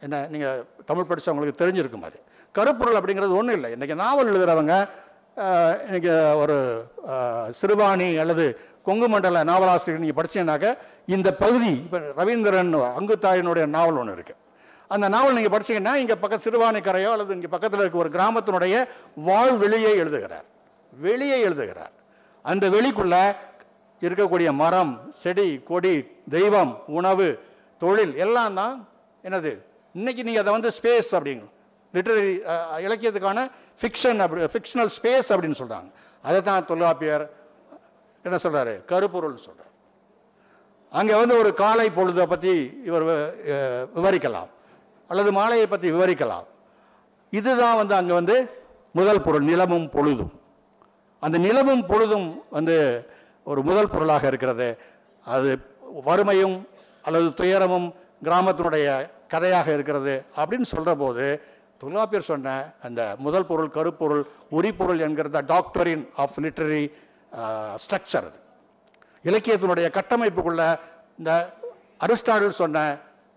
என்ன 0.00 0.26
நீங்கள் 0.26 0.64
தமிழ் 0.84 1.04
படித்தவங்களுக்கு 1.08 1.60
தெரிஞ்சிருக்கும் 1.62 2.04
மாதிரி. 2.04 2.20
கருப்பொருள் 2.58 2.98
அப்படிங்கிறது 2.98 3.38
ஒன்றும் 3.40 3.56
இல்லை. 3.58 3.70
இன்றைக்கி 3.76 3.96
நாவல் 4.04 4.30
எழுதுகிறவங்க 4.32 4.74
இன்றைக்கி 5.88 6.10
ஒரு 6.42 6.56
சிறுபாணி 7.58 8.08
அல்லது 8.22 8.44
கொங்கு 8.88 9.06
மண்டல 9.12 9.40
நாவலாசிரியர் 9.50 10.02
நீங்கள் 10.02 10.18
படித்தீங்கன்னாக்க 10.18 10.68
இந்த 11.14 11.28
பகுதி 11.42 11.72
இப்போ 11.84 11.98
ரவீந்திரன் 12.20 12.74
அங்குத்தாயினுடைய 12.98 13.64
நாவல் 13.76 13.98
ஒன்று 14.02 14.14
இருக்குது 14.16 14.40
அந்த 14.94 15.06
நாவல் 15.14 15.36
நீங்கள் 15.38 15.54
படிச்சீங்கன்னா 15.54 15.94
இங்கே 16.02 16.16
பக்கம் 16.22 16.42
சிறுவாணிக்கரையோ 16.44 17.10
அல்லது 17.14 17.36
இங்கே 17.38 17.50
பக்கத்தில் 17.54 17.82
இருக்க 17.82 17.98
ஒரு 18.04 18.10
கிராமத்தினுடைய 18.16 18.74
வாழ்வெளியை 19.28 19.92
எழுதுகிறார். 20.02 20.46
வெளியே 20.92 21.38
எழுதுகிறார். 21.46 21.94
அந்த 22.44 22.64
வெளிக்குள்ள 22.74 23.16
இருக்கக்கூடிய 24.02 24.48
மரம் 24.62 24.92
செடி 25.22 25.48
கொடி 25.70 25.94
தெய்வம் 26.36 26.72
உணவு 26.98 27.28
தொழில் 27.82 28.14
எல்லாம் 28.24 28.56
தான் 28.60 28.76
என்னது? 29.26 29.52
இன்னைக்கு 29.98 30.22
நீங்கள் 30.28 30.44
அதை 30.44 30.52
வந்து 30.56 30.70
ஸ்பேஸ் 30.78 31.10
அப்படிங்க 31.16 31.46
லிட்ரரி 31.96 32.32
uh, 32.42 32.50
uh, 32.54 32.78
இலக்கியத்துக்கான 32.86 33.40
ஃபிக்ஷன் 33.80 34.20
அப்படி 34.24 34.50
ஃபிக்ஷனல் 34.54 34.90
ஸ்பேஸ் 34.96 35.30
அப்படின்னு 35.32 35.60
சொல்கிறாங்க 35.62 35.88
அதை 36.24 36.38
தான் 36.42 36.66
தொல்காப்பியர் 36.66 37.24
என்ன 38.24 38.36
சொல்கிறாரு 38.44 38.74
கருப்பொருள்னு 38.90 39.46
சொல்கிறார் 39.48 39.72
அங்கே 40.92 41.14
வந்து 41.14 41.34
ஒரு 41.38 41.50
காலை 41.54 41.86
பொழுதை 41.96 42.26
பற்றி 42.26 42.52
இவர் 42.84 43.04
விவரிக்கலாம். 43.96 44.50
அல்லது 45.10 45.30
மாலையை 45.32 45.66
பற்றி 45.66 45.88
விவரிக்கலாம். 45.90 46.46
இதுதான் 47.32 47.76
வந்து 47.76 47.94
அங்கே 47.94 48.12
வந்து 48.12 48.36
முதல் 48.94 49.22
பொருள் 49.22 49.48
நிலமும் 49.50 49.88
பொழுதும். 49.90 50.32
அந்த 51.22 51.36
நிலமும் 51.38 51.84
பொழுதும் 51.86 52.28
வந்து 52.50 52.76
ஒரு 53.46 53.60
முதல் 53.62 53.92
பொருளாக 53.94 54.24
இருக்கிறது. 54.26 54.68
அது 55.26 55.50
வறுமையும் 56.04 56.56
அல்லது 57.04 57.28
துயரமும் 57.34 57.88
கிராமத்தினுடைய 58.24 58.86
கதையாக 59.32 59.68
இருக்கிறது 59.72 60.14
அப்படின்னு 60.36 60.68
சொல்கிற 60.74 60.92
போது 60.94 61.26
தொல்காப்பியர் 61.80 62.30
சொன்ன 62.30 62.50
அந்த 62.82 63.00
முதல் 63.18 63.46
பொருள் 63.46 63.74
கருப்பொருள் 63.76 64.22
உரிப்பொருள் 64.52 65.02
என்கிறத 65.06 65.42
டாக்டரின் 65.44 66.04
ஆஃப் 66.16 66.38
லிட்ரரி 66.44 66.82
ஸ்ட்ரக்சர் 67.76 68.26
அது. 68.28 68.38
இலக்கியத்தினுடைய 69.24 69.86
கட்டமைப்புக்குள்ள 69.98 70.62
இந்த 71.18 71.32
அரிஸ்டாடல் 72.00 72.58
சொன்ன 72.60 72.78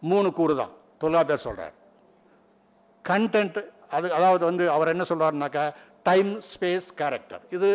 மூணு 0.02 0.30
கூறு 0.34 0.56
தான் 0.56 0.74
தொல்காப்பியர் 0.98 1.46
சொல்கிறார் 1.48 1.76
கண்டென்ட் 3.06 3.60
அது 3.96 4.08
அதாவது 4.14 4.44
வந்து 4.46 4.66
அவர் 4.72 4.92
என்ன 4.94 5.04
சொல்றாருனாக்கா 5.10 5.64
டைம் 6.04 6.32
ஸ்பேஸ் 6.50 6.90
கேரக்டர் 6.96 7.44
இது 7.50 7.70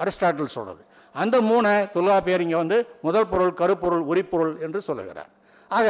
அரிஸ்டாட்டில் 0.00 0.54
சொல்கிறது 0.56 0.82
அந்த 1.14 1.36
மூணை 1.40 1.74
தொல்காப்பியர் 1.92 2.44
இங்கே 2.44 2.58
வந்து 2.62 2.78
முதல் 3.02 3.28
பொருள் 3.28 3.52
கருப்பொருள் 3.60 4.04
உரிப்பொருள் 4.10 4.54
என்று 4.60 4.80
சொல்லுகிறார். 4.80 5.30
ஆக 5.70 5.86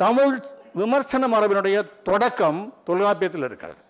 தமிழ் 0.00 0.34
விமர்சன 0.78 1.28
மரபினுடைய 1.34 1.76
தொடக்கம் 2.08 2.60
தொல்காப்பியத்தில் 2.88 3.46
இருக்கிறது. 3.48 3.80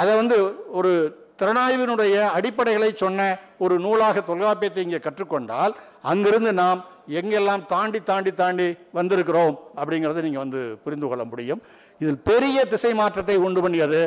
அதை 0.00 0.12
வந்து 0.20 0.36
ஒரு 0.78 0.92
திறனாய்வினுடைய 1.40 2.16
அடிப்படைகளை 2.36 2.90
சொன்ன 3.02 3.20
ஒரு 3.64 3.74
நூலாக 3.84 4.22
தொல்காப்பியத்தை 4.28 4.82
இங்கே 4.86 5.00
கற்றுக்கொண்டால் 5.06 5.74
அங்கிருந்து 6.10 6.52
நாம் 6.60 6.80
எங்கெல்லாம் 7.18 7.64
தாண்டி 7.72 7.98
தாண்டி 8.10 8.30
தாண்டி 8.42 8.68
வந்திருக்கிறோம் 8.98 9.56
அப்படிங்கிறத 9.80 10.22
நீங்கள் 10.26 10.44
வந்து 10.44 10.62
புரிந்து 10.84 11.06
கொள்ள 11.08 11.24
முடியும். 11.32 11.60
இதில் 12.00 12.22
பெரிய 12.30 12.64
திசை 12.72 12.92
மாற்றத்தை 13.00 13.36
உண்டு 13.46 13.60
பண்ணியது 13.64 14.00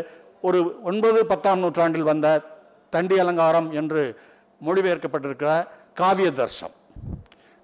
ஒரு 0.47 0.59
ஒன்பது 0.89 1.19
பத்தாம் 1.31 1.61
நூற்றாண்டில் 1.63 2.09
வந்த 2.11 2.27
தண்டி 2.95 3.15
அலங்காரம் 3.23 3.69
என்று 3.79 4.03
மொழிபெயர்க்கப்பட்டிருக்கிற 4.67 5.51
காவிய 6.01 6.29
தர்சம் 6.39 6.75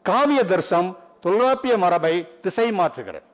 காவிய 0.05 0.41
தர்சம் 0.53 0.89
தொல்காப்பிய 1.25 1.75
மரபை 1.83 2.15
திசை 2.45 2.65
மாற்றுகிறது. 2.79 3.25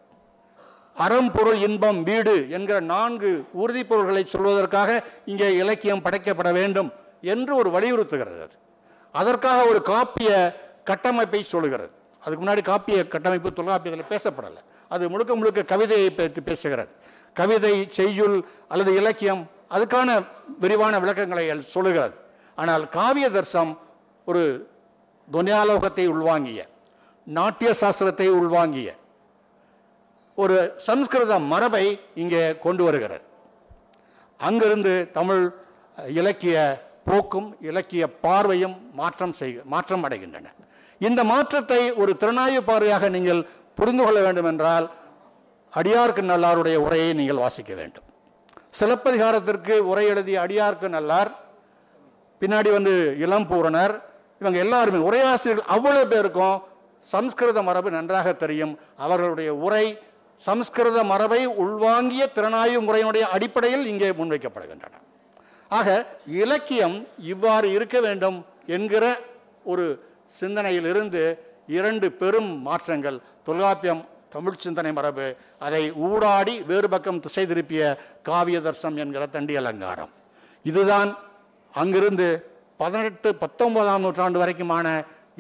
அறம்பொருள் 1.04 1.60
இன்பம் 1.68 2.00
வீடு 2.10 2.36
என்கிற 2.56 2.78
நான்கு 2.94 3.32
உறுதிப்பொருள்களை 3.62 4.24
சொல்வதற்காக 4.34 4.90
இங்கே 5.32 5.50
இலக்கியம் 5.62 6.04
படைக்கப்பட 6.06 6.50
வேண்டும் 6.60 6.90
என்று 7.34 7.52
ஒரு 7.56 7.70
வலியுறுத்துகிறது 7.70 8.40
அது. 8.46 8.56
அதற்காக 9.12 9.60
ஒரு 9.72 9.80
காப்பிய 9.92 10.30
கட்டமைப்பை 10.90 11.42
சொல்லுகிறது. 11.44 11.92
அதுக்கு 12.24 12.44
முன்னாடி 12.44 12.64
காப்பிய 12.72 12.98
கட்டமைப்பு 13.08 13.50
தொல்காப்பியத்தில் 13.60 14.12
பேசப்படலை. 14.14 14.62
அது 14.90 15.04
முழுக்க 15.10 15.36
முழுக்க 15.36 15.70
கவிதையை 15.74 16.10
பற்றி 16.12 16.42
பேசுகிறது. 16.50 16.92
கவிதை 17.36 17.76
செய்யுள் 17.90 18.38
அல்லது 18.68 18.92
இலக்கியம் 19.02 19.44
அதுக்கான 19.76 20.10
விரிவான 20.60 20.94
விளக்கங்களை 21.00 21.46
சொல்லுகிறது. 21.76 22.16
ஆனால் 22.58 22.84
காவிய 22.90 23.28
தர்சம் 23.30 23.72
ஒரு 24.26 24.44
துனியாலோகத்தை 25.28 26.06
உள்வாங்கிய 26.14 26.62
நாட்டிய 27.28 27.70
சாஸ்திரத்தை 27.82 28.28
உள்வாங்கிய 28.40 28.90
ஒரு 30.44 30.58
சம்ஸ்கிருத 30.88 31.34
மரபை 31.52 31.86
இங்கே 32.22 32.44
கொண்டு 32.66 32.84
வருகிறது. 32.88 33.24
அங்கிருந்து 34.40 34.94
தமிழ் 35.18 35.44
இலக்கிய 36.20 36.58
போக்கும் 37.10 37.50
இலக்கிய 37.70 38.04
பார்வையும் 38.26 38.76
மாற்றம் 39.00 39.36
செய் 39.40 39.54
மாற்றம் 39.74 40.04
அடைகின்றன. 40.08 40.48
இந்த 41.08 41.22
மாற்றத்தை 41.32 41.82
ஒரு 42.02 42.12
திறனாய்வு 42.22 42.62
பார்வையாக 42.70 43.10
நீங்கள் 43.18 43.42
புரிந்து 43.80 44.04
கொள்ள 44.06 44.20
வேண்டும் 44.26 44.50
என்றால் 44.52 44.86
அடியார்க்கு 45.74 46.24
நல்லாருடைய 46.32 46.78
உரையை 46.86 47.12
நீங்கள் 47.20 47.44
வாசிக்க 47.44 47.72
வேண்டும். 47.82 48.08
சிலப்பதிகாரத்திற்கு 48.80 49.76
உரை 49.92 50.06
எழுதிய 50.14 50.38
அடியார்க்கு 50.46 50.88
நல்லார் 50.98 51.32
பின்னாடி 52.42 52.70
வந்து 52.78 52.94
இளம்பூரணர் 53.26 53.94
இவங்க 54.42 54.58
எல்லாருமே 54.66 55.00
உரையாசிரியர்கள் 55.08 55.72
அவ்வளோ 55.76 56.04
பேருக்கும் 56.14 56.58
சம்ஸ்கிருத 57.14 57.60
மரபு 57.68 57.90
நன்றாக 57.98 58.28
தெரியும். 58.44 58.74
அவர்களுடைய 59.04 59.52
உரை 59.66 59.86
சம்ஸ்கிருத 60.46 61.00
மரபை 61.12 61.42
உள்வாங்கிய 61.64 62.24
திறனாய்வு 62.36 62.80
முறையினுடைய 62.88 63.24
அடிப்படையில் 63.36 63.86
இங்கே 63.92 64.10
முன்வைக்கப்படுகின்றன. 64.20 64.96
ஆக 65.80 65.90
இலக்கியம் 66.42 66.96
இவ்வாறு 67.34 67.68
இருக்க 67.76 67.98
வேண்டும் 68.06 68.38
என்கிற 68.76 69.04
ஒரு 69.72 69.86
சிந்தனையிலிருந்து 70.40 71.22
இரண்டு 71.78 72.08
பெரும் 72.22 72.50
மாற்றங்கள் 72.68 73.20
தொல்காப்பியம் 73.48 74.02
தமிழ் 74.36 74.62
சிந்தனை 74.64 74.92
மரபு 74.98 75.28
அதை 75.66 75.84
ஊடாடி 76.08 76.56
வேறு 76.70 76.88
பக்கம் 76.90 77.22
திசை 77.26 77.44
திருப்பிய 77.46 77.84
காவிய 78.28 78.58
தர்சம் 78.68 78.98
என்கிற 79.04 79.24
தண்டி 79.36 79.56
அலங்காரம். 79.62 80.12
இதுதான் 80.70 81.10
அங்கிருந்து 81.82 82.28
பதினெட்டு 82.82 83.30
பத்தொன்பதாம் 83.42 84.04
நூற்றாண்டு 84.06 84.40
வரைக்குமான 84.42 84.88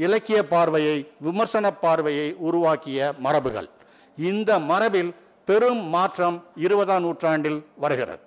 இலக்கிய 0.05 0.39
பார்வையை 0.55 0.97
விமர்சன 1.25 1.71
பார்வையை 1.83 2.27
உருவாக்கிய 2.47 3.13
மரபுகள். 3.25 3.69
இந்த 4.17 4.59
மரபில் 4.59 5.11
பெரும் 5.47 5.81
மாற்றம் 5.95 6.37
இருபதாம் 6.65 7.03
நூற்றாண்டில் 7.05 7.59
வருகிறது. 7.83 8.21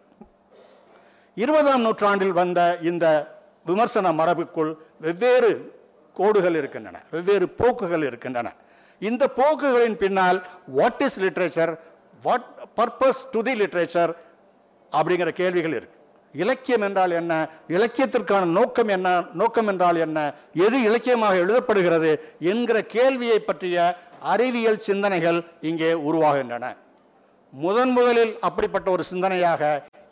இருபதாம் 1.36 1.84
நூற்றாண்டில் 1.86 2.36
வந்த 2.40 2.60
இந்த 2.90 3.06
விமர்சன 3.68 4.12
மரபுக்குள் 4.12 4.72
வெவ்வேறு 5.04 5.52
கோடுகள் 6.16 6.56
இருக்கின்றன 6.60 6.96
வெவ்வேறு 7.10 7.48
போக்குகள் 7.60 8.04
இருக்கின்றன. 8.08 8.48
இந்த 9.02 9.24
போக்குகளின் 9.38 9.98
பின்னால் 10.02 10.38
what 10.78 11.02
is 11.06 11.18
literature 11.24 11.72
what 12.22 12.48
purpose 12.78 13.22
to 13.30 13.42
the 13.42 13.54
literature 13.62 14.12
அப்படிங்கிற 14.92 15.30
கேள்விகள் 15.40 15.76
இருக்கு. 15.78 15.98
இலக்கியம் 16.34 16.84
என்றால் 16.86 17.12
என்ன 17.18 17.32
இலக்கியத்திற்கான 17.68 18.44
நோக்கம் 18.58 18.88
என்ன 18.88 19.08
நோக்கம் 19.32 19.68
என்றால் 19.72 19.98
என்ன 20.06 20.18
எது 20.66 20.78
இலக்கியமாக 20.82 21.42
எழுதப்படுகிறது 21.44 22.10
என்கிற 22.52 22.78
கேள்வியை 22.94 23.38
பற்றிய 23.40 23.76
அறிவியல் 24.32 24.84
சிந்தனைகள் 24.86 25.38
இங்கே 25.68 25.90
உருவாகின்றன. 26.08 26.64
முதன் 27.52 27.92
முதலில் 27.96 28.32
அப்படிப்பட்ட 28.46 28.86
ஒரு 28.94 29.04
சிந்தனையாக 29.10 29.62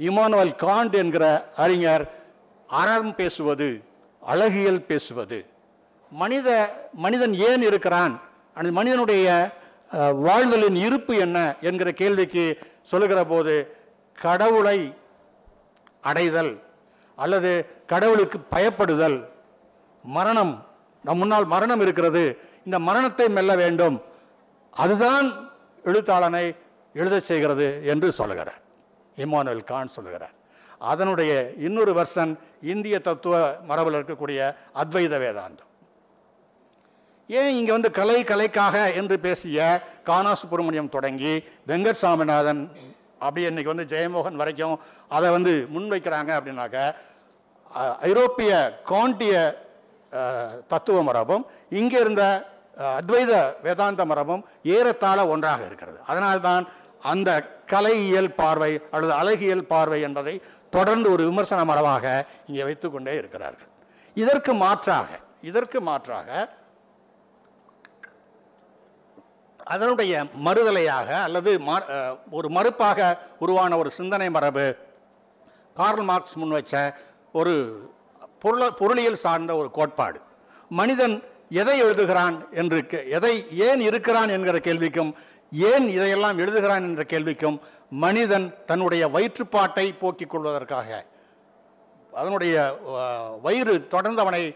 இமானுவல் 0.09 0.53
காண்ட் 0.65 0.95
என்கிற 1.03 1.25
அறிஞர் 1.65 2.05
அறம் 2.69 3.15
பேசுவது 3.21 3.69
அழகியல் 4.23 4.83
பேசுவது. 4.91 5.39
மனித 6.13 6.49
மனிதன் 7.05 7.35
ஏன் 7.49 7.63
இருக்கிறான்? 7.69 8.15
அந்த 8.59 8.71
மனிதனுடைய 8.79 9.27
வாழ்தலின் 10.27 10.79
இருப்பு 10.87 11.15
என்ன 11.25 11.39
என்கிற 11.69 11.89
கேள்விக்கு 12.01 12.45
சொல்லுகிற 12.91 13.21
போது 13.33 13.55
கடவுளை 14.19 14.79
அடைதல் 16.11 16.53
அல்லது 17.19 17.51
கடவுளுக்கு 17.93 18.39
பயப்படுதல் 18.55 19.19
மரணம் 20.05 20.55
நம் 21.05 21.21
முன்னால் 21.21 21.47
மரணம் 21.55 21.83
இருக்கிறது 21.85 22.23
இந்த 22.67 22.79
மரணத்தை 22.89 23.27
மெல்ல 23.37 23.53
வேண்டும். 23.63 23.97
அதுதான் 24.83 25.27
எழுத்தாளனை 25.91 26.45
எழுதச் 26.95 27.29
செய்கிறது 27.31 27.67
என்று 27.93 28.09
சொல்லுகிறார். 28.21 28.63
இமானுவல் 29.25 29.69
கான் 29.71 29.95
சொல்லுகிறார். 29.97 30.37
அதனுடைய 30.93 31.33
இன்னொரு 31.67 31.93
வருஷன் 31.99 32.33
இந்திய 32.73 32.97
தத்துவ 33.09 33.35
மரபில் 33.71 33.99
இருக்கக்கூடிய 33.99 34.41
அத்வைத 34.83 35.15
வேதாந்தம். 35.25 35.69
ஏன் 37.29 37.53
இங்கே 37.59 37.73
வந்து 37.77 37.91
கலை 37.99 38.17
கலைக்காக 38.31 38.77
என்று 39.01 39.17
பேசிய 39.27 39.59
கானா 40.09 40.33
சுப்பிரமணியம் 40.41 40.95
தொடங்கி 40.97 41.35
வெங்கட் 41.71 42.01
சாமிநாதன் 42.03 42.63
அப்படி 43.27 43.43
இன்னைக்கு 43.51 43.73
வந்து 43.73 43.87
ஜெயமோகன் 43.93 44.41
வரைக்கும் 44.41 44.77
அதை 45.17 45.29
வந்து 45.37 45.53
முன்வைக்கிறாங்க 45.75 46.31
அப்படின்னாக்க 46.39 46.79
ஐரோப்பிய 48.09 48.53
காண்டிய 48.91 49.35
தத்துவ 50.73 50.99
மரபும் 51.09 51.45
இங்கே 51.81 51.99
இருந்த 52.05 52.25
அத்வைத 52.99 53.33
வேதாந்த 53.65 54.03
மரபும் 54.11 54.45
ஏறத்தாழ 54.77 55.19
ஒன்றாக 55.35 55.61
இருக்கிறது. 55.69 55.99
அதனால்தான் 56.11 56.65
அந்த 57.13 57.31
கலையியல் 57.73 58.33
பார்வை 58.41 58.73
அல்லது 58.95 59.13
அழகியல் 59.21 59.69
பார்வை 59.73 60.01
என்பதை 60.09 60.35
தொடர்ந்து 60.77 61.09
ஒரு 61.15 61.23
விமர்சன 61.29 61.61
மரபாக 61.71 62.07
இங்கே 62.49 62.65
வைத்துக்கொண்டே 62.69 63.15
இருக்கிறார்கள். 63.21 63.71
இதற்கு 64.25 64.53
மாற்றாக 64.65 65.09
இதற்கு 65.51 65.79
மாற்றாக 65.89 66.29
அதனுடைய 69.73 70.13
மறுதலையாக 70.47 71.09
அல்லது 71.27 71.51
ஒரு 72.39 72.49
மறுப்பாக 72.57 73.01
உருவான 73.45 73.77
ஒரு 73.83 73.91
சிந்தனை 73.99 74.29
மரபு 74.37 74.67
கார்ல் 75.77 76.07
மார்க்ஸ் 76.09 76.39
முன்வைச்ச 76.41 76.77
ஒரு 77.41 77.55
பொருள 78.43 78.63
பொருளியல் 78.81 79.23
சார்ந்த 79.25 79.53
ஒரு 79.61 79.69
கோட்பாடு. 79.79 80.19
மனிதன் 80.81 81.15
எதை 81.53 81.83
எழுதுகிறான் 81.85 82.37
என்று 82.51 82.79
கே- 82.89 83.09
எதை 83.09 83.47
ஏன் 83.59 83.81
இருக்கிறான் 83.81 84.29
என்கிற 84.29 84.59
கேள்விக்கும் 84.59 85.13
ஏன் 85.53 85.89
இதையெல்லாம் 85.89 86.39
எழுதுகிறான் 86.39 86.83
என்ற 86.83 87.03
கேள்விக்கும் 87.03 87.59
மனிதன் 87.91 88.55
தன்னுடைய 88.67 89.09
வயிற்றுப்பாட்டை 89.09 89.99
போக்கிக் 89.99 90.31
கொள்வதற்காக 90.31 91.07
அதனுடைய 92.13 92.57
வயிறு 93.43 93.87
தொடர்ந்து 93.87 94.21
அவனை 94.21 94.55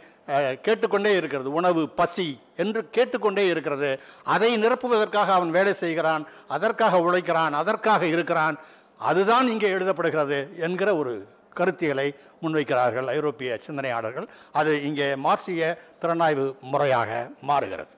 கேட்டுக்கொண்டே 0.63 1.13
இருக்கிறது. 1.17 1.53
உணவு 1.53 1.89
பசி 1.89 2.39
என்று 2.57 2.91
கேட்டுக்கொண்டே 2.91 3.47
இருக்கிறது. 3.47 3.91
அதை 4.25 4.51
நிரப்புவதற்காக 4.65 5.33
அவன் 5.33 5.51
வேலை 5.51 5.73
செய்கிறான் 5.73 6.27
அதற்காக 6.49 7.01
உழைக்கிறான் 7.01 7.53
அதற்காக 7.53 8.07
இருக்கிறான். 8.07 8.57
அதுதான் 8.99 9.49
இங்கே 9.49 9.73
எழுதப்படுகிறது 9.73 10.39
என்கிற 10.59 10.97
ஒரு 10.97 11.15
கருத்தியலை 11.59 12.09
முன்வைக்கிறார்கள் 12.43 13.09
ஐரோப்பிய 13.17 13.59
சிந்தனையாளர்கள். 13.67 14.27
அது 14.61 14.73
இங்கே 14.89 15.09
மார்க்சிய 15.27 15.69
திறனாய்வு 16.03 16.47
முறையாக 16.73 17.11
மாறுகிறது. 17.51 17.93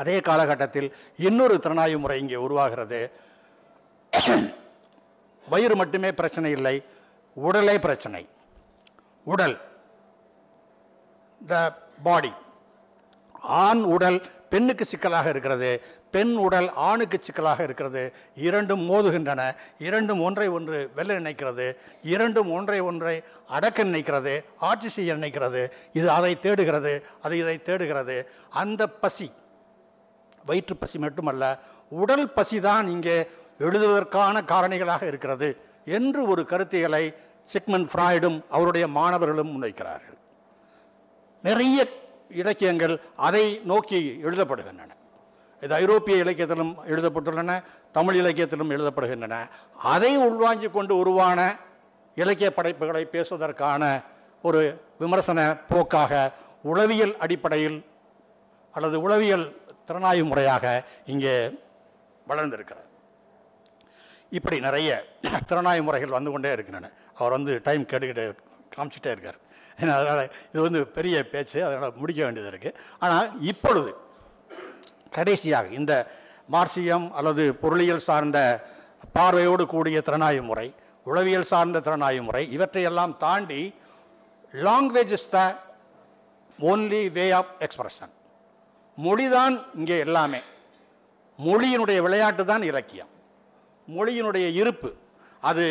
அதே 0.00 0.16
காலகட்டத்தில் 0.28 0.88
இன்னொரு 1.28 1.56
திறனாய்வு 1.64 2.00
முறை 2.04 2.18
இங்கே 2.24 2.38
உருவாகிறது. 2.46 3.00
வயிறு 5.46 5.74
மட்டுமே 5.80 6.10
பிரச்சனை 6.20 6.50
இல்லை 6.58 6.76
உடலே 7.46 7.76
பிரச்சனை. 7.86 8.22
உடல் 9.32 9.56
த 11.40 11.54
பாடி 12.06 12.32
ஆண் 13.64 13.82
உடல் 13.94 14.18
பெண்ணுக்கு 14.52 14.84
சிக்கலாக 14.90 15.26
இருக்கிறது 15.32 15.70
பெண் 16.16 16.34
உடல் 16.34 16.68
ஆணுக்கு 16.74 17.18
சிக்கலாக 17.20 17.62
இருக்கிறது. 17.62 18.02
இரண்டும் 18.34 18.90
மோதுகின்றன. 18.90 19.54
இரண்டும் 19.78 20.20
ஒன்றை 20.22 20.48
ஒன்று 20.48 20.90
வெல்ல 20.94 21.18
நினைக்கிறது. 21.20 21.66
இரண்டும் 22.02 22.50
ஒன்றை 22.52 22.80
ஒன்றை 22.80 23.22
அடக்க 23.48 23.84
நினைக்கிறது. 23.84 24.34
ஆட்சி 24.58 24.88
செய்ய 24.88 25.14
நினைக்கிறது. 25.14 25.70
இது 25.92 26.10
அதை 26.10 26.38
தேடுகிறது. 26.38 26.92
அது 27.22 27.38
இதை 27.38 27.62
தேடுகிறது. 27.62 28.16
அந்த 28.50 28.86
பசி 28.86 29.30
வயிற்று 30.46 30.76
பசி 30.76 30.98
மட்டுமல்ல 30.98 31.58
உடல் 31.88 32.32
பசிதான் 32.36 32.86
இங்கே 32.88 33.28
எழுதுவதற்கான 33.58 34.42
காரணிகளாக 34.42 35.02
இருக்கிறது 35.02 35.56
என்று 35.84 36.26
ஒரு 36.26 36.46
கருத்துகளை 36.46 37.14
சிக்மன் 37.42 37.88
ஃப்ராய்டும் 37.94 38.38
அவருடைய 38.50 38.88
மாணவர்களும் 38.88 39.50
முன்வைக்கிறார்கள். 39.50 40.18
நிறைய 41.42 41.86
இலக்கியங்கள் 42.28 43.00
அதை 43.16 43.60
நோக்கி 43.64 44.20
எழுதப்படுகின்றன. 44.22 44.92
இது 45.62 45.74
ஐரோப்பிய 45.82 46.16
இலக்கியத்திலும் 46.24 46.72
எழுதப்பட்டுள்ளன 46.92 47.52
தமிழ் 47.96 48.18
இலக்கியத்திலும் 48.22 48.72
எழுதப்படுகின்றன. 48.76 49.34
அதை 49.94 50.12
உள்வாங்கி 50.26 50.68
கொண்டு 50.70 50.94
உருவான 51.02 51.40
இலக்கிய 52.22 52.48
படைப்புகளை 52.58 53.04
பேசுவதற்கான 53.14 53.82
ஒரு 54.48 54.60
விமர்சன 55.02 55.40
போக்காக 55.70 56.12
உளவியல் 56.72 57.14
அடிப்படையில் 57.24 57.78
அல்லது 58.74 58.96
உளவியல் 59.06 59.46
திறனாய்வு 59.88 60.26
முறையாக 60.30 60.66
இங்கே 61.12 61.34
வளர்ந்திருக்கிறது 62.30 62.84
இப்படி 64.36 64.56
நிறைய 64.66 64.90
திறனாய்வு 65.50 65.86
முறைகள் 65.88 66.16
வந்து 66.16 66.30
கொண்டே 66.34 66.50
இருக்கின்றன. 66.56 66.90
அவர் 67.18 67.34
வந்து 67.36 67.52
டைம் 67.66 67.84
கேட்டுக்கிட்டு 67.90 68.24
காமிச்சிட்டே 68.74 69.10
இருக்கார். 69.14 69.38
அதனால் 69.80 70.22
இது 70.52 70.60
வந்து 70.66 70.80
பெரிய 70.96 71.16
பேச்சு 71.32 71.58
அதனால் 71.66 72.00
முடிக்க 72.02 72.20
வேண்டியது 72.24 72.50
இருக்குது 72.52 72.76
ஆனால் 73.04 73.28
இப்பொழுது 73.52 73.90
கடைசியாக 75.10 75.66
இந்த 75.68 75.92
மார்சியம் 76.52 77.10
அல்லது 77.10 77.54
பொருளியல் 77.54 77.98
சார்ந்த 77.98 78.38
பார்வையோடு 79.12 79.66
கூடிய 79.66 80.02
திறனாய்வு 80.06 80.42
முறை 80.42 80.74
உளவியல் 81.04 81.42
சார்ந்த 81.42 81.80
திறனாய்வு 81.80 82.22
முறை 82.22 82.52
இவற்றையெல்லாம் 82.52 83.16
தாண்டி 83.16 83.74
language 84.54 85.10
is 85.10 85.30
the 85.30 85.38
only 86.58 87.10
way 87.10 87.30
of 87.30 87.50
expression 87.58 88.12
மொழிதான் 88.98 89.64
இங்கே 89.74 89.98
எல்லாமே. 89.98 90.40
மொழியினுடைய 91.38 91.98
விளையாட்டு 91.98 92.44
தான் 92.44 92.62
இலக்கியம். 92.62 93.08
மொழியினுடைய 93.88 94.54
இருப்பு 94.54 94.90
அது 95.40 95.64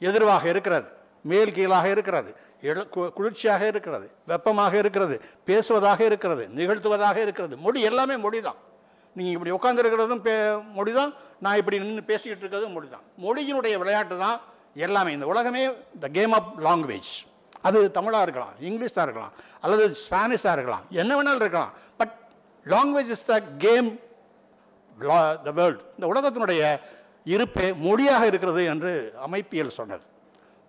எதிர்வாக 0.00 0.44
இருக்கிறது 0.48 0.88
மேல் 1.22 1.52
கீழாக 1.52 1.88
இருக்கிறது 1.88 2.34
எழு- 2.62 2.86
கு- 2.94 3.10
குளிர்ச்சியாக 3.10 3.66
இருக்கிறது 3.66 4.10
வெப்பமாக 4.26 4.76
இருக்கிறது 4.78 5.20
பேசுவதாக 5.44 6.04
இருக்கிறது 6.04 6.48
நிகழ்த்துவதாக 6.48 7.16
இருக்கிறது. 7.16 7.56
மொழி 7.56 7.80
எல்லாமே 7.80 8.16
மொழி 8.16 8.40
தான் 8.40 8.60
நீங்கள் 9.16 9.36
இப்படி 9.36 9.52
உட்காந்துருக்கிறதும் 9.58 10.22
பே 10.26 10.34
மொழி 10.76 10.92
தான் 10.98 11.12
நான் 11.44 11.58
இப்படி 11.60 11.76
நின்று 11.84 12.02
பேசிக்கிட்டு 12.10 12.42
இருக்கிறதும் 12.44 12.74
மொழி 12.76 12.88
தான் 12.94 13.06
மொழியினுடைய 13.24 13.74
விளையாட்டு 13.82 14.16
தான் 14.24 14.38
எல்லாமே. 14.86 15.10
இந்த 15.16 15.26
உலகமே 15.32 15.62
த 16.02 16.08
கேம் 16.18 16.34
ஆஃப் 16.38 16.50
லாங்குவேஜ் 16.66 17.12
அது 17.68 17.78
தமிழாக 17.98 18.26
இருக்கலாம் 18.26 18.54
இங்கிலீஷ் 18.68 18.96
தான் 18.98 19.06
இருக்கலாம் 19.08 19.32
அல்லது 19.64 19.84
ஸ்பானிஷாக 20.04 20.56
இருக்கலாம் 20.56 20.84
என்ன 21.02 21.12
வேணாலும் 21.18 21.44
இருக்கலாம். 21.44 21.72
But 22.00 22.14
language 22.74 23.10
is 23.16 23.26
the 23.30 23.38
game 23.64 23.88
the 25.46 25.50
world 25.58 25.82
இந்த 25.96 26.06
உலகத்தினுடைய 26.12 26.62
இருப்பே 27.34 27.66
மொழியாக 27.86 28.26
இருக்கிறது 28.30 28.62
என்று 28.72 28.92
அமைப்பியல் 29.26 29.76
சொன்னது. 29.78 30.04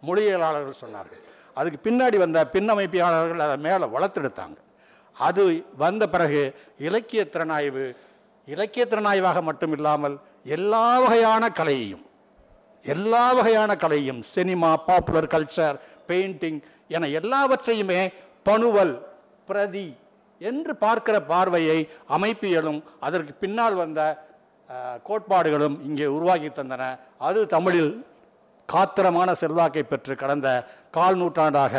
மொழியியலாளர்கள் 0.08 0.82
சொன்னார்கள். 0.84 1.22
அதுக்கு 1.60 1.80
பின்னாடி 1.88 2.18
வந்த 2.24 2.40
பின் 2.56 2.72
அமைப்பியாளர்கள் 2.74 3.46
அதை 3.46 3.58
மேலே 3.68 3.86
வளர்த்தெடுத்தாங்க. 3.96 4.58
அது 5.28 5.44
வந்த 5.84 6.04
பிறகு 6.16 6.42
இலக்கிய 6.88 7.22
திறனாய்வு 7.34 7.86
இலக்கிய 8.48 8.86
திறனாய்வாக 8.86 9.42
மட்டும் 9.42 9.72
இல்லாமல் 9.72 10.16
எல்லா 10.46 11.00
வகையான 11.00 11.50
கலையையும் 11.50 12.04
எல்லா 12.86 13.34
வகையான 13.34 13.76
கலையும் 13.76 14.22
சினிமா 14.34 14.76
பாப்புலர் 14.88 15.28
கல்ச்சர் 15.28 15.78
பெயிண்டிங் 16.08 16.60
என 16.88 17.08
எல்லாவற்றையுமே 17.12 18.02
பணுவல் 18.44 18.94
பிரதி 19.46 19.88
என்று 20.42 20.76
பார்க்கிற 20.76 21.20
பார்வையை 21.24 21.78
அமைப்பியலும் 22.10 22.84
அதற்கு 23.00 23.34
பின்னால் 23.34 23.76
வந்த 23.76 24.02
கோட்பாடுகளும் 25.06 25.84
இங்கே 25.84 26.06
உருவாக்கி 26.06 26.50
தந்தன. 26.50 26.84
அது 27.18 27.48
தமிழில் 27.48 27.92
காத்திரமான 28.70 29.32
செல்வாக்கை 29.32 29.84
பெற்று 29.84 30.16
கடந்த 30.16 30.48
கால் 30.92 31.16
நூற்றாண்டாக 31.16 31.76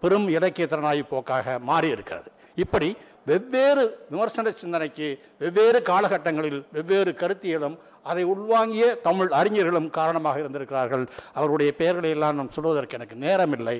பெரும் 0.00 0.28
இலக்கிய 0.28 0.66
திறனாய்வு 0.66 1.06
போக்காக 1.06 1.58
மாறி 1.60 1.88
இருக்கிறது 1.88 2.28
இப்படி 2.54 2.88
வெவ்வேறு 3.28 3.84
விமர்சன 4.12 4.52
சிந்தனைக்கு 4.62 5.08
வெவ்வேறு 5.42 5.80
காலகட்டங்களில் 5.90 6.60
வெவ்வேறு 6.76 7.12
கருத்தியலும் 7.22 7.76
அதை 8.10 8.22
உள்வாங்கிய 8.32 8.84
தமிழ் 9.06 9.30
அறிஞர்களும் 9.40 9.88
காரணமாக 9.98 10.40
இருந்திருக்கிறார்கள். 10.42 11.04
அவருடைய 11.38 11.70
பெயர்களை 11.80 12.10
எல்லாம் 12.16 12.38
நான் 12.40 12.54
சொல்வதற்கு 12.56 12.96
எனக்கு 12.98 13.16
நேரமில்லை. 13.26 13.76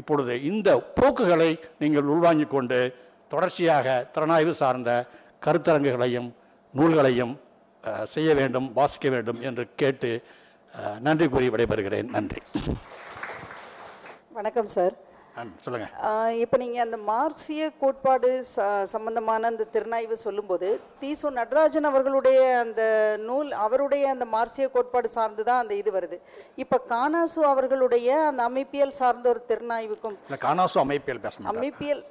இப்பொழுது 0.00 0.34
இந்த 0.50 0.70
போக்குகளை 0.98 1.50
நீங்கள் 1.82 2.10
உள்வாங்கிக் 2.14 2.54
கொண்டு 2.54 2.80
தொடர்ச்சியாக 3.32 3.96
திறனாய்வு 4.14 4.54
சார்ந்த 4.60 4.90
கருத்தரங்குகளையும் 5.46 6.28
நூல்களையும் 6.74 7.34
செய்ய 8.14 8.30
வேண்டும் 8.40 8.68
வாசிக்க 8.78 9.08
வேண்டும் 9.14 9.40
என்று 9.48 9.64
கேட்டு 9.82 10.10
நன்றி 11.06 11.26
கூறி 11.28 11.48
விடைபெறுகிறேன். 11.48 12.08
நன்றி. 12.16 12.40
வணக்கம் 14.38 14.72
சார். 14.76 14.94
சொல்லுங்க. 15.64 15.86
இப்போ 16.42 16.56
நீங்கள் 16.62 16.84
அந்த 16.84 16.98
மார்க்சிய 17.10 17.62
கோட்பாடு 17.82 18.30
ச 18.52 18.66
சம்பந்தமான 18.92 19.48
அந்த 19.52 19.64
திறனாய்வு 19.74 20.16
சொல்லும்போது 20.24 20.68
தீசு 21.02 21.32
நடராஜன் 21.38 21.88
அவர்களுடைய 21.90 22.40
அந்த 22.64 22.82
நூல் 23.28 23.50
அவருடைய 23.64 24.04
அந்த 24.14 24.26
மார்க்சிய 24.34 24.66
கோட்பாடு 24.76 25.10
சார்ந்து 25.16 25.44
தான் 25.48 25.62
அந்த 25.64 25.74
இது 25.82 25.92
வருது. 25.96 26.18
இப்போ 26.64 26.78
கானாசு 26.92 27.40
அவர்களுடைய 27.52 28.08
அந்த 28.30 28.42
அமைப்பியல் 28.50 28.98
சார்ந்த 29.00 29.28
ஒரு 29.34 29.42
திறனாய்வுக்கும் 29.50 30.16
இல்லை 30.28 30.40
காணாசு 30.46 30.78
அமைப்பியல் 30.84 31.24
பேச 31.26 31.36
மாட்டேன் 31.40 31.60
அமைப்பியல் 31.62 32.02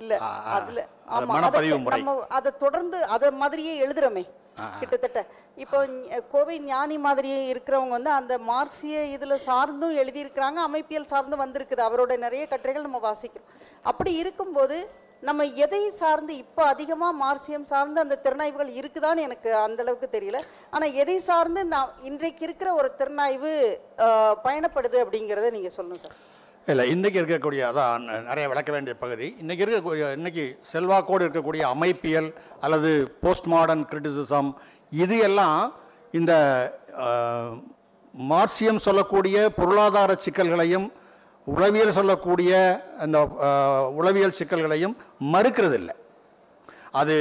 இல்ல. 0.00 0.12
அதுல 0.58 0.80
அது 1.16 1.24
ஆமா 1.24 1.34
மனப்பதிவு 1.34 2.14
அதை 2.38 2.52
தொடர்ந்து 2.64 3.00
அதை 3.16 3.28
மாதிரியே 3.42 3.74
எழுதுறோமே. 3.84 4.24
கிட்டத்தட்ட. 4.80 5.20
இப்போ 5.64 5.78
கோவை 6.32 6.56
ஞானி 6.70 6.96
மாதிரியே 7.06 7.38
இருக்கிறவங்க 7.52 7.94
வந்து 7.98 8.12
அந்த 8.20 8.34
மார்க்சிய 8.50 8.96
இதில் 9.14 9.44
சார்ந்தும் 9.48 9.98
எழுதியிருக்கிறாங்க 10.02 10.58
அமைப்பியல் 10.68 11.10
சார்ந்தும் 11.12 11.42
வந்திருக்குது. 11.44 11.82
அவரோட 11.88 12.12
நிறைய 12.24 12.42
கட்டுரைகள் 12.50 12.88
நம்ம 12.88 13.00
வாசிக்கிறோம். 13.08 13.52
அப்படி 13.92 14.12
இருக்கும்போது 14.22 14.78
நம்ம 15.28 15.44
எதை 15.64 15.82
சார்ந்து 16.00 16.32
இப்போ 16.44 16.62
அதிகமாக 16.74 17.18
மார்க்சியம் 17.24 17.66
சார்ந்து 17.72 17.98
அந்த 18.04 18.16
திறனாய்வுகள் 18.24 18.70
இருக்குதான்னு 18.80 19.26
எனக்கு 19.28 19.50
அந்த 19.66 19.80
அளவுக்கு 19.84 20.08
தெரியல. 20.16 20.38
ஆனால் 20.74 20.96
எதை 21.02 21.16
சார்ந்து 21.28 21.60
நான் 21.74 21.92
இன்றைக்கு 22.10 22.44
இருக்கிற 22.48 22.70
ஒரு 22.80 22.88
திறனாய்வு 23.00 23.52
பயணப்படுது 24.46 24.98
அப்படிங்கிறத 25.04 25.50
நீங்கள் 25.56 25.76
சொல்லணும் 25.76 26.02
சார். 26.04 26.16
இல்லை 26.70 26.84
இன்றைக்கி 26.94 27.18
இருக்கக்கூடிய 27.20 27.62
அதான் 27.68 28.02
நிறைய 28.26 28.44
விளக்க 28.50 28.70
வேண்டிய 28.74 28.94
பகுதி. 29.02 29.28
இன்றைக்கி 29.42 29.62
இருக்கக்கூடிய 29.64 30.04
இன்றைக்கி 30.18 30.44
செல்வாக்கோடு 30.72 31.24
இருக்கக்கூடிய 31.26 31.62
அமைப்பியல் 31.74 32.28
அல்லது 32.64 32.90
போஸ்ட் 33.22 33.48
மாடர்ன் 33.52 33.84
கிரிட்டிசிசம் 33.90 34.50
இது 35.04 35.16
எல்லாம் 35.28 35.60
இந்த 36.18 36.32
மார்சியம் 38.14 38.80
சொல்லக்கூடிய 38.86 39.36
பொருளாதார 39.58 40.14
சிக்கல்களையும் 40.26 40.86
உளவியல் 41.46 41.96
சொல்லக்கூடிய 41.98 42.52
அந்த 43.04 43.18
உளவியல் 44.00 44.38
சிக்கல்களையும் 44.40 44.96
மறுக்கிறதில்லை. 45.34 45.96
அது 47.00 47.16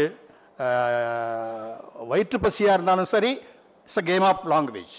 வயிற்றுப்பசியாக 0.62 2.10
வயிற்று 2.12 2.38
பசியாக 2.46 2.78
இருந்தாலும் 2.78 3.12
சரி 3.16 3.32
it's 3.86 4.02
a 4.02 4.08
game 4.12 4.26
of 4.32 4.44
language 4.54 4.98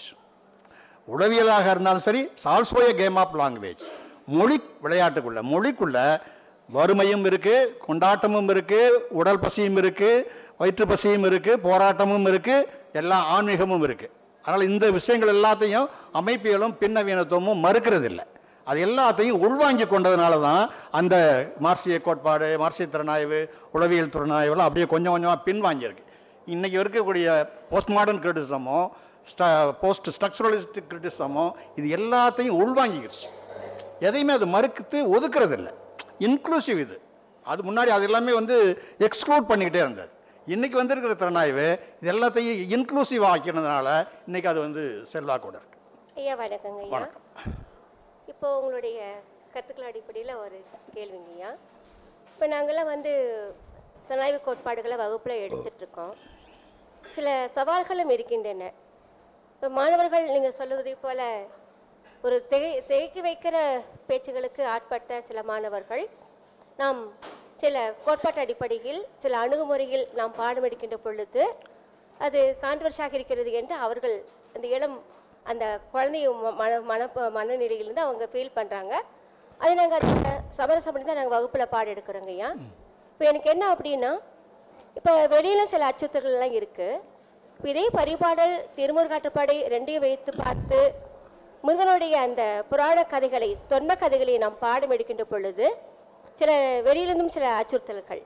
உளவியலாக 1.07 1.67
இருந்தாலும் 1.73 2.07
சரி 2.09 2.21
also 2.55 2.79
a 2.87 2.93
game 3.01 3.17
of 3.23 3.35
language 3.41 3.83
மொழி 4.27 4.57
விளையாட்டுக்குள்ள 4.83 5.41
மொழிக்குள்ள 5.51 5.97
வறுமையும் 6.69 7.25
இருக்குது 7.29 7.69
கொண்டாட்டமும் 7.85 8.49
இருக்குது 8.53 8.99
உடல் 9.19 9.41
பசியும் 9.45 9.79
இருக்குது 9.81 10.25
வயிற்று 10.59 10.85
பசியும் 10.91 11.25
இருக்குது 11.29 11.61
போராட்டமும் 11.67 12.27
இருக்குது 12.31 12.67
எல்லா 13.01 13.17
ஆன்மீகமும் 13.35 13.83
இருக்குது 13.87 14.13
அதனால் 14.45 14.69
இந்த 14.69 14.85
விஷயங்கள் 14.97 15.33
எல்லாத்தையும் 15.35 15.89
அமைப்பியலும் 16.19 16.73
பின்னவீனத்துவமும் 16.81 17.61
மறுக்கிறதில்லை. 17.65 18.25
அது 18.69 18.79
எல்லாத்தையும் 18.87 19.41
உள்வாங்கி 19.45 19.85
கொண்டதுனால 19.91 20.33
தான் 20.47 20.63
அந்த 20.99 21.15
மார்க்சிய 21.65 21.95
கோட்பாடு 22.07 22.49
மார்க்சிய 22.61 22.87
திறனாய்வு 22.93 23.39
உளவியல் 23.75 24.13
திறனாய்வுலாம் 24.15 24.67
அப்படியே 24.67 24.87
கொஞ்சம் 24.93 25.13
கொஞ்சமாக 25.15 25.39
பின்வாங்கியிருக்கு. 25.47 26.05
இன்றைக்கி 26.53 26.77
இருக்கக்கூடிய 26.81 27.27
போஸ்ட் 27.71 27.93
மாடர்ன் 27.97 28.21
கிரிட்டிசமோ 28.23 28.79
ஸ்ட 29.31 29.43
போஸ்ட் 29.81 30.09
ஸ்ட்ரக்சரலிஸ்ட் 30.15 30.79
கிரிட்டிசமோ 30.91 31.45
இது 31.79 31.89
எல்லாத்தையும் 31.97 32.59
உள்வாங்கிக்கிடுச்சு 32.63 33.29
எதையுமே 34.07 34.33
அது 34.37 34.45
மறுத்து 34.55 34.99
ஒதுக்குறதில்ல. 35.15 35.69
இன்க்ளூசிவ் 36.27 36.79
இது. 36.85 36.95
அது 37.45 37.61
முன்னாடி 37.69 37.91
அது 37.95 38.03
எல்லாமே 38.09 38.33
வந்து 38.39 38.55
எக்ஸ்க்ளூட் 39.07 39.49
பண்ணிக்கிட்டே 39.51 39.81
இருந்தது. 39.85 40.09
இன்றைக்கி 40.53 40.75
வந்திருக்கிற 40.79 41.13
திறனாய்வு 41.21 41.65
இது 42.01 42.11
எல்லாத்தையும் 42.13 42.61
இன்க்ளூசிவ் 42.75 43.25
ஆக்கினதுனால 43.31 43.87
இன்றைக்கி 44.27 44.47
அது 44.51 44.59
வந்து 44.65 44.83
செல்வாக்கோட 45.11 45.55
இருக்கு. 45.61 45.77
ஐயா 46.21 46.33
வணக்கங்க 46.41 46.81
வணக்கம். 46.95 47.25
இப்போ 48.31 48.47
உங்களுடைய 48.59 48.97
கருத்துக்கள் 49.53 49.89
அடிப்படையில் 49.89 50.33
ஒரு 50.43 50.57
கேள்விங்க 50.95 51.31
ஐயா. 51.37 51.51
இப்போ 52.31 52.45
நாங்களாம் 52.55 52.91
வந்து 52.93 53.11
சனாய்வு 54.09 54.39
கோட்பாடுகளை 54.47 54.95
வகுப்பில் 55.03 55.41
எடுத்துட்டு 55.45 55.81
இருக்கோம் 55.83 56.13
சில 57.17 57.27
சவால்களும் 57.57 58.13
இருக்கின்றன. 58.15 58.71
இப்போ 59.55 59.67
மாணவர்கள் 59.79 60.31
நீங்கள் 60.35 60.57
சொல்லுவதை 60.61 60.95
போல 61.05 61.21
ஒரு 62.23 62.35
திகை 62.49 62.71
திகைக்கு 62.81 63.21
வைக்கிற 63.25 63.55
பேச்சுகளுக்கு 64.07 64.63
ஆட்பட்ட 64.69 65.21
சில 65.21 65.39
மாணவர்கள் 65.43 66.03
நாம் 66.79 66.99
சில 67.57 67.75
கோட்பாட்டு 68.05 68.43
அடிப்படையில் 68.43 69.01
சில 69.19 69.33
அணுகுமுறையில் 69.41 70.05
நாம் 70.15 70.37
பாடம் 70.37 70.65
எடுக்கின்ற 70.65 70.97
பொழுது 70.99 71.43
அது 72.19 72.39
கான்ட்ரவர்ஷியாக 72.63 73.13
இருக்கிறது 73.13 73.51
என்று 73.59 73.75
அவர்கள் 73.83 74.15
அந்த 74.55 74.65
இளம் 74.73 74.97
அந்த 75.45 75.63
குழந்தை 75.91 76.19
ம- 76.37 76.55
மன 76.59 76.73
மன 76.89 77.07
மனநிலையிலிருந்து 77.37 78.05
அவங்க 78.05 78.25
ஃபீல் 78.31 78.55
பண்ணுறாங்க 78.57 78.93
அதை 79.59 79.73
நாங்கள் 79.75 79.99
அதை 80.01 80.33
சமரசம் 80.57 80.93
பண்ணி 80.93 81.05
தான் 81.05 81.19
நாங்கள் 81.19 81.35
வகுப்பில் 81.35 81.71
பாடம் 81.71 81.93
எடுக்கிறோங்க 81.93 82.31
ஐயா. 82.33 82.49
இப்போ 83.09 83.25
எனக்கு 83.25 83.49
என்ன 83.49 83.65
அப்படின்னா 83.73 84.11
இப்போ 84.95 85.13
வெளியில 85.33 85.61
சில 85.65 85.87
அச்சுறுத்தல்கள்லாம் 85.89 86.55
இருக்குது 86.57 87.01
இதே 87.59 87.85
பரிபாடல் 87.95 88.55
திருமுருகாற்றுப்படை 88.77 89.57
ரெண்டையும் 89.73 90.05
வைத்து 90.05 90.31
பார்த்து 90.39 90.79
முருகனுடைய 91.65 92.15
அந்த 92.27 92.43
புராண 92.69 92.99
கதைகளை 93.11 93.47
தொன்ம 93.71 93.91
கதைகளை 93.99 94.33
நாம் 94.43 94.55
பாடம் 94.63 94.93
எடுக்கின்ற 94.95 95.23
பொழுது 95.33 95.65
சில 96.39 96.49
வெளியிலிருந்தும் 96.87 97.33
சில 97.35 97.45
அச்சுறுத்தல்கள். 97.59 98.21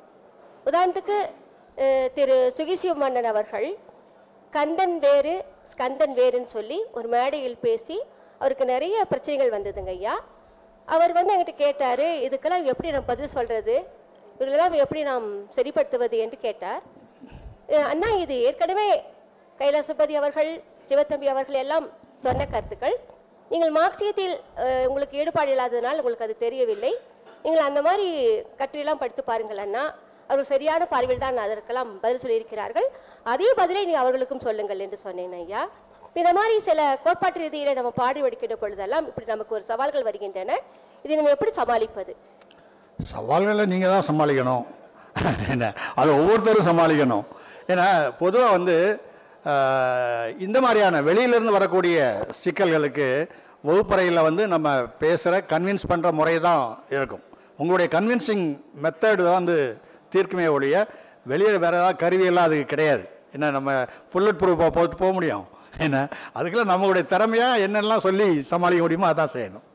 உதாரணத்துக்கு 0.70 1.18
திரு 2.16 2.38
சுகிசிவ 2.58 2.94
மன்னன் 3.02 3.28
அவர்கள் 3.32 3.68
கந்தன் 4.54 4.96
வேறு 5.06 5.34
ஸ்கந்தன் 5.72 6.16
வேறுன்னு 6.20 6.50
சொல்லி 6.56 6.78
ஒரு 6.98 7.08
மேடையில் 7.16 7.62
பேசி 7.66 7.98
அவருக்கு 8.42 8.66
நிறைய 8.72 8.96
பிரச்சனைகள் 9.12 9.54
வந்ததுங்க 9.56 9.94
ஐயா. 9.98 10.16
அவர் 10.96 11.14
வந்து 11.18 11.34
என்கிட்ட 11.34 11.56
கேட்டார் 11.66 12.06
இதுக்கெல்லாம் 12.28 12.68
எப்படி 12.72 12.92
நான் 12.96 13.10
பதில் 13.12 13.34
சொல்கிறது 13.36 13.76
இவர்களெல்லாம் 14.36 14.78
எப்படி 14.84 15.02
நாம் 15.12 15.28
சரிப்படுத்துவது? 15.58 16.18
என்று 16.26 16.40
கேட்டார். 16.48 16.82
அண்ணா 17.92 18.10
இது 18.24 18.36
ஏற்கனவே 18.48 18.88
கைலாசபதி 19.62 20.16
அவர்கள் 20.22 20.52
சிவத்தம்பி 20.90 21.30
அவர்கள் 21.36 21.62
எல்லாம் 21.64 21.88
சொன்ன 22.26 22.48
கருத்துக்கள். 22.56 22.98
நீங்கள் 23.52 23.72
மார்க்சியத்தில் 23.80 24.36
உங்களுக்கு 24.90 25.20
ஈடுபாடு 25.22 25.52
இல்லாததனால் 25.54 26.00
உங்களுக்கு 26.02 26.26
அது 26.28 26.36
தெரியவில்லை. 26.46 26.92
நீங்கள் 27.46 27.66
அந்த 27.70 27.80
மாதிரி 27.88 28.08
கட்டுரையெல்லாம் 28.60 29.02
படித்து 29.02 29.24
பாருங்கள் 29.30 29.62
அண்ணா. 29.66 29.84
அவர்கள் 30.30 30.50
சரியான 30.54 30.86
பார்வையில் 30.94 31.24
தான் 31.26 31.46
அதற்கெல்லாம் 31.46 31.92
பதில் 32.04 32.22
சொல்லியிருக்கிறார்கள். 32.24 32.88
அதே 33.34 33.50
பதிலை 33.60 33.84
நீ 33.90 33.94
அவர்களுக்கும் 34.02 34.46
சொல்லுங்கள் 34.48 34.82
என்று 34.86 34.98
சொன்னேன் 35.06 35.36
ஐயா. 35.42 35.62
இந்த 36.20 36.32
மாதிரி 36.38 36.56
சில 36.68 36.82
கோட்பாட்டு 37.04 37.40
ரீதியில் 37.44 37.78
நம்ம 37.80 37.90
பாடி 38.02 38.20
வடிக்கின்ற 38.26 38.56
பொழுதெல்லாம் 38.64 39.06
இப்படி 39.10 39.28
நமக்கு 39.34 39.56
ஒரு 39.58 39.66
சவால்கள் 39.72 40.08
வருகின்றன. 40.10 40.52
இதை 41.06 41.16
நம்ம 41.20 41.34
எப்படி 41.36 41.52
சமாளிப்பது? 41.60 42.14
சவால்களை 43.12 43.66
நீங்கள் 43.74 43.94
தான் 43.96 44.08
சமாளிக்கணும். 44.10 44.66
என்ன? 45.54 45.66
அது 46.00 46.10
ஒவ்வொருத்தரும் 46.20 46.68
சமாளிக்கணும். 46.70 47.26
ஏன்னா 47.72 47.86
பொதுவாக 48.22 48.56
வந்து 48.58 48.76
இந்த 50.46 50.58
மாதிரியான 50.66 51.02
வெளியிலிருந்து 51.08 51.58
வரக்கூடிய 51.58 51.98
சிக்கல்களுக்கு 52.44 53.08
வகுப்பறையில் 53.68 54.26
வந்து 54.28 54.44
நம்ம 54.54 54.68
பேசுகிற 55.04 55.40
கன்வின்ஸ் 55.52 55.90
பண்ணுற 55.92 56.10
முறை 56.20 56.36
தான் 56.48 56.64
இருக்கும். 56.96 57.24
உங்களுடைய 57.62 57.88
கன்வின்சிங் 57.98 58.46
மெத்தடு 58.84 59.22
தான் 59.28 59.40
வந்து 59.42 59.58
தீர்க்குமே 60.14 60.48
ஒழிய 60.56 60.76
வெளியில் 61.32 61.62
வேறு 61.66 61.78
ஏதாவது 61.80 62.02
கருவியெல்லாம் 62.04 62.48
அதுக்கு 62.50 62.72
கிடையாது. 62.74 63.04
என்ன 63.36 63.52
நம்ம 63.58 63.72
புல்லட் 64.12 64.42
ப்ரூஃபாக 64.42 64.72
போட்டு 64.78 64.96
போக 65.04 65.12
முடியும்? 65.18 65.46
என்ன 65.86 65.98
அதுக்கெல்லாம் 66.38 66.72
நம்மளுடைய 66.74 67.06
திறமையாக 67.14 67.64
என்னெல்லாம் 67.66 68.06
சொல்லி 68.08 68.28
சமாளிக்க 68.52 68.84
முடியுமோ 68.86 69.10
அதான் 69.14 69.34
செய்யணும். 69.36 69.66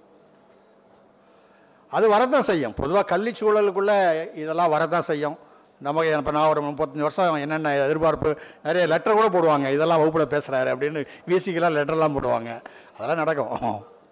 அது 1.96 2.06
வரதான் 2.14 2.48
செய்யும். 2.50 2.76
பொதுவாக 2.82 3.04
கல்வி 3.12 3.32
சூழலுக்குள்ளே 3.40 3.98
இதெல்லாம் 4.42 4.72
வரதான் 4.74 5.08
செய்யும். 5.10 5.36
நமக்கு 5.82 6.16
இப்போ 6.18 6.32
நான் 6.36 6.50
ஒரு 6.52 6.62
முப்பத்தஞ்சு 6.62 7.06
வருஷம் 7.06 7.40
என்னென்ன 7.44 7.74
எதிர்பார்ப்பு 7.84 8.30
நிறைய 8.66 8.86
லெட்டர் 8.92 9.18
கூட 9.20 9.28
போடுவாங்க. 9.28 9.66
இதெல்லாம் 9.76 10.02
வகுப்பில் 10.02 10.32
பேசுகிறாரு 10.34 10.70
அப்படின்னு 10.74 11.00
விசிக்கெல்லாம் 11.28 11.76
லெட்டர்லாம் 11.78 12.16
போடுவாங்க. 12.18 12.50
அதெல்லாம் 12.98 13.22
நடக்கும். 13.22 13.90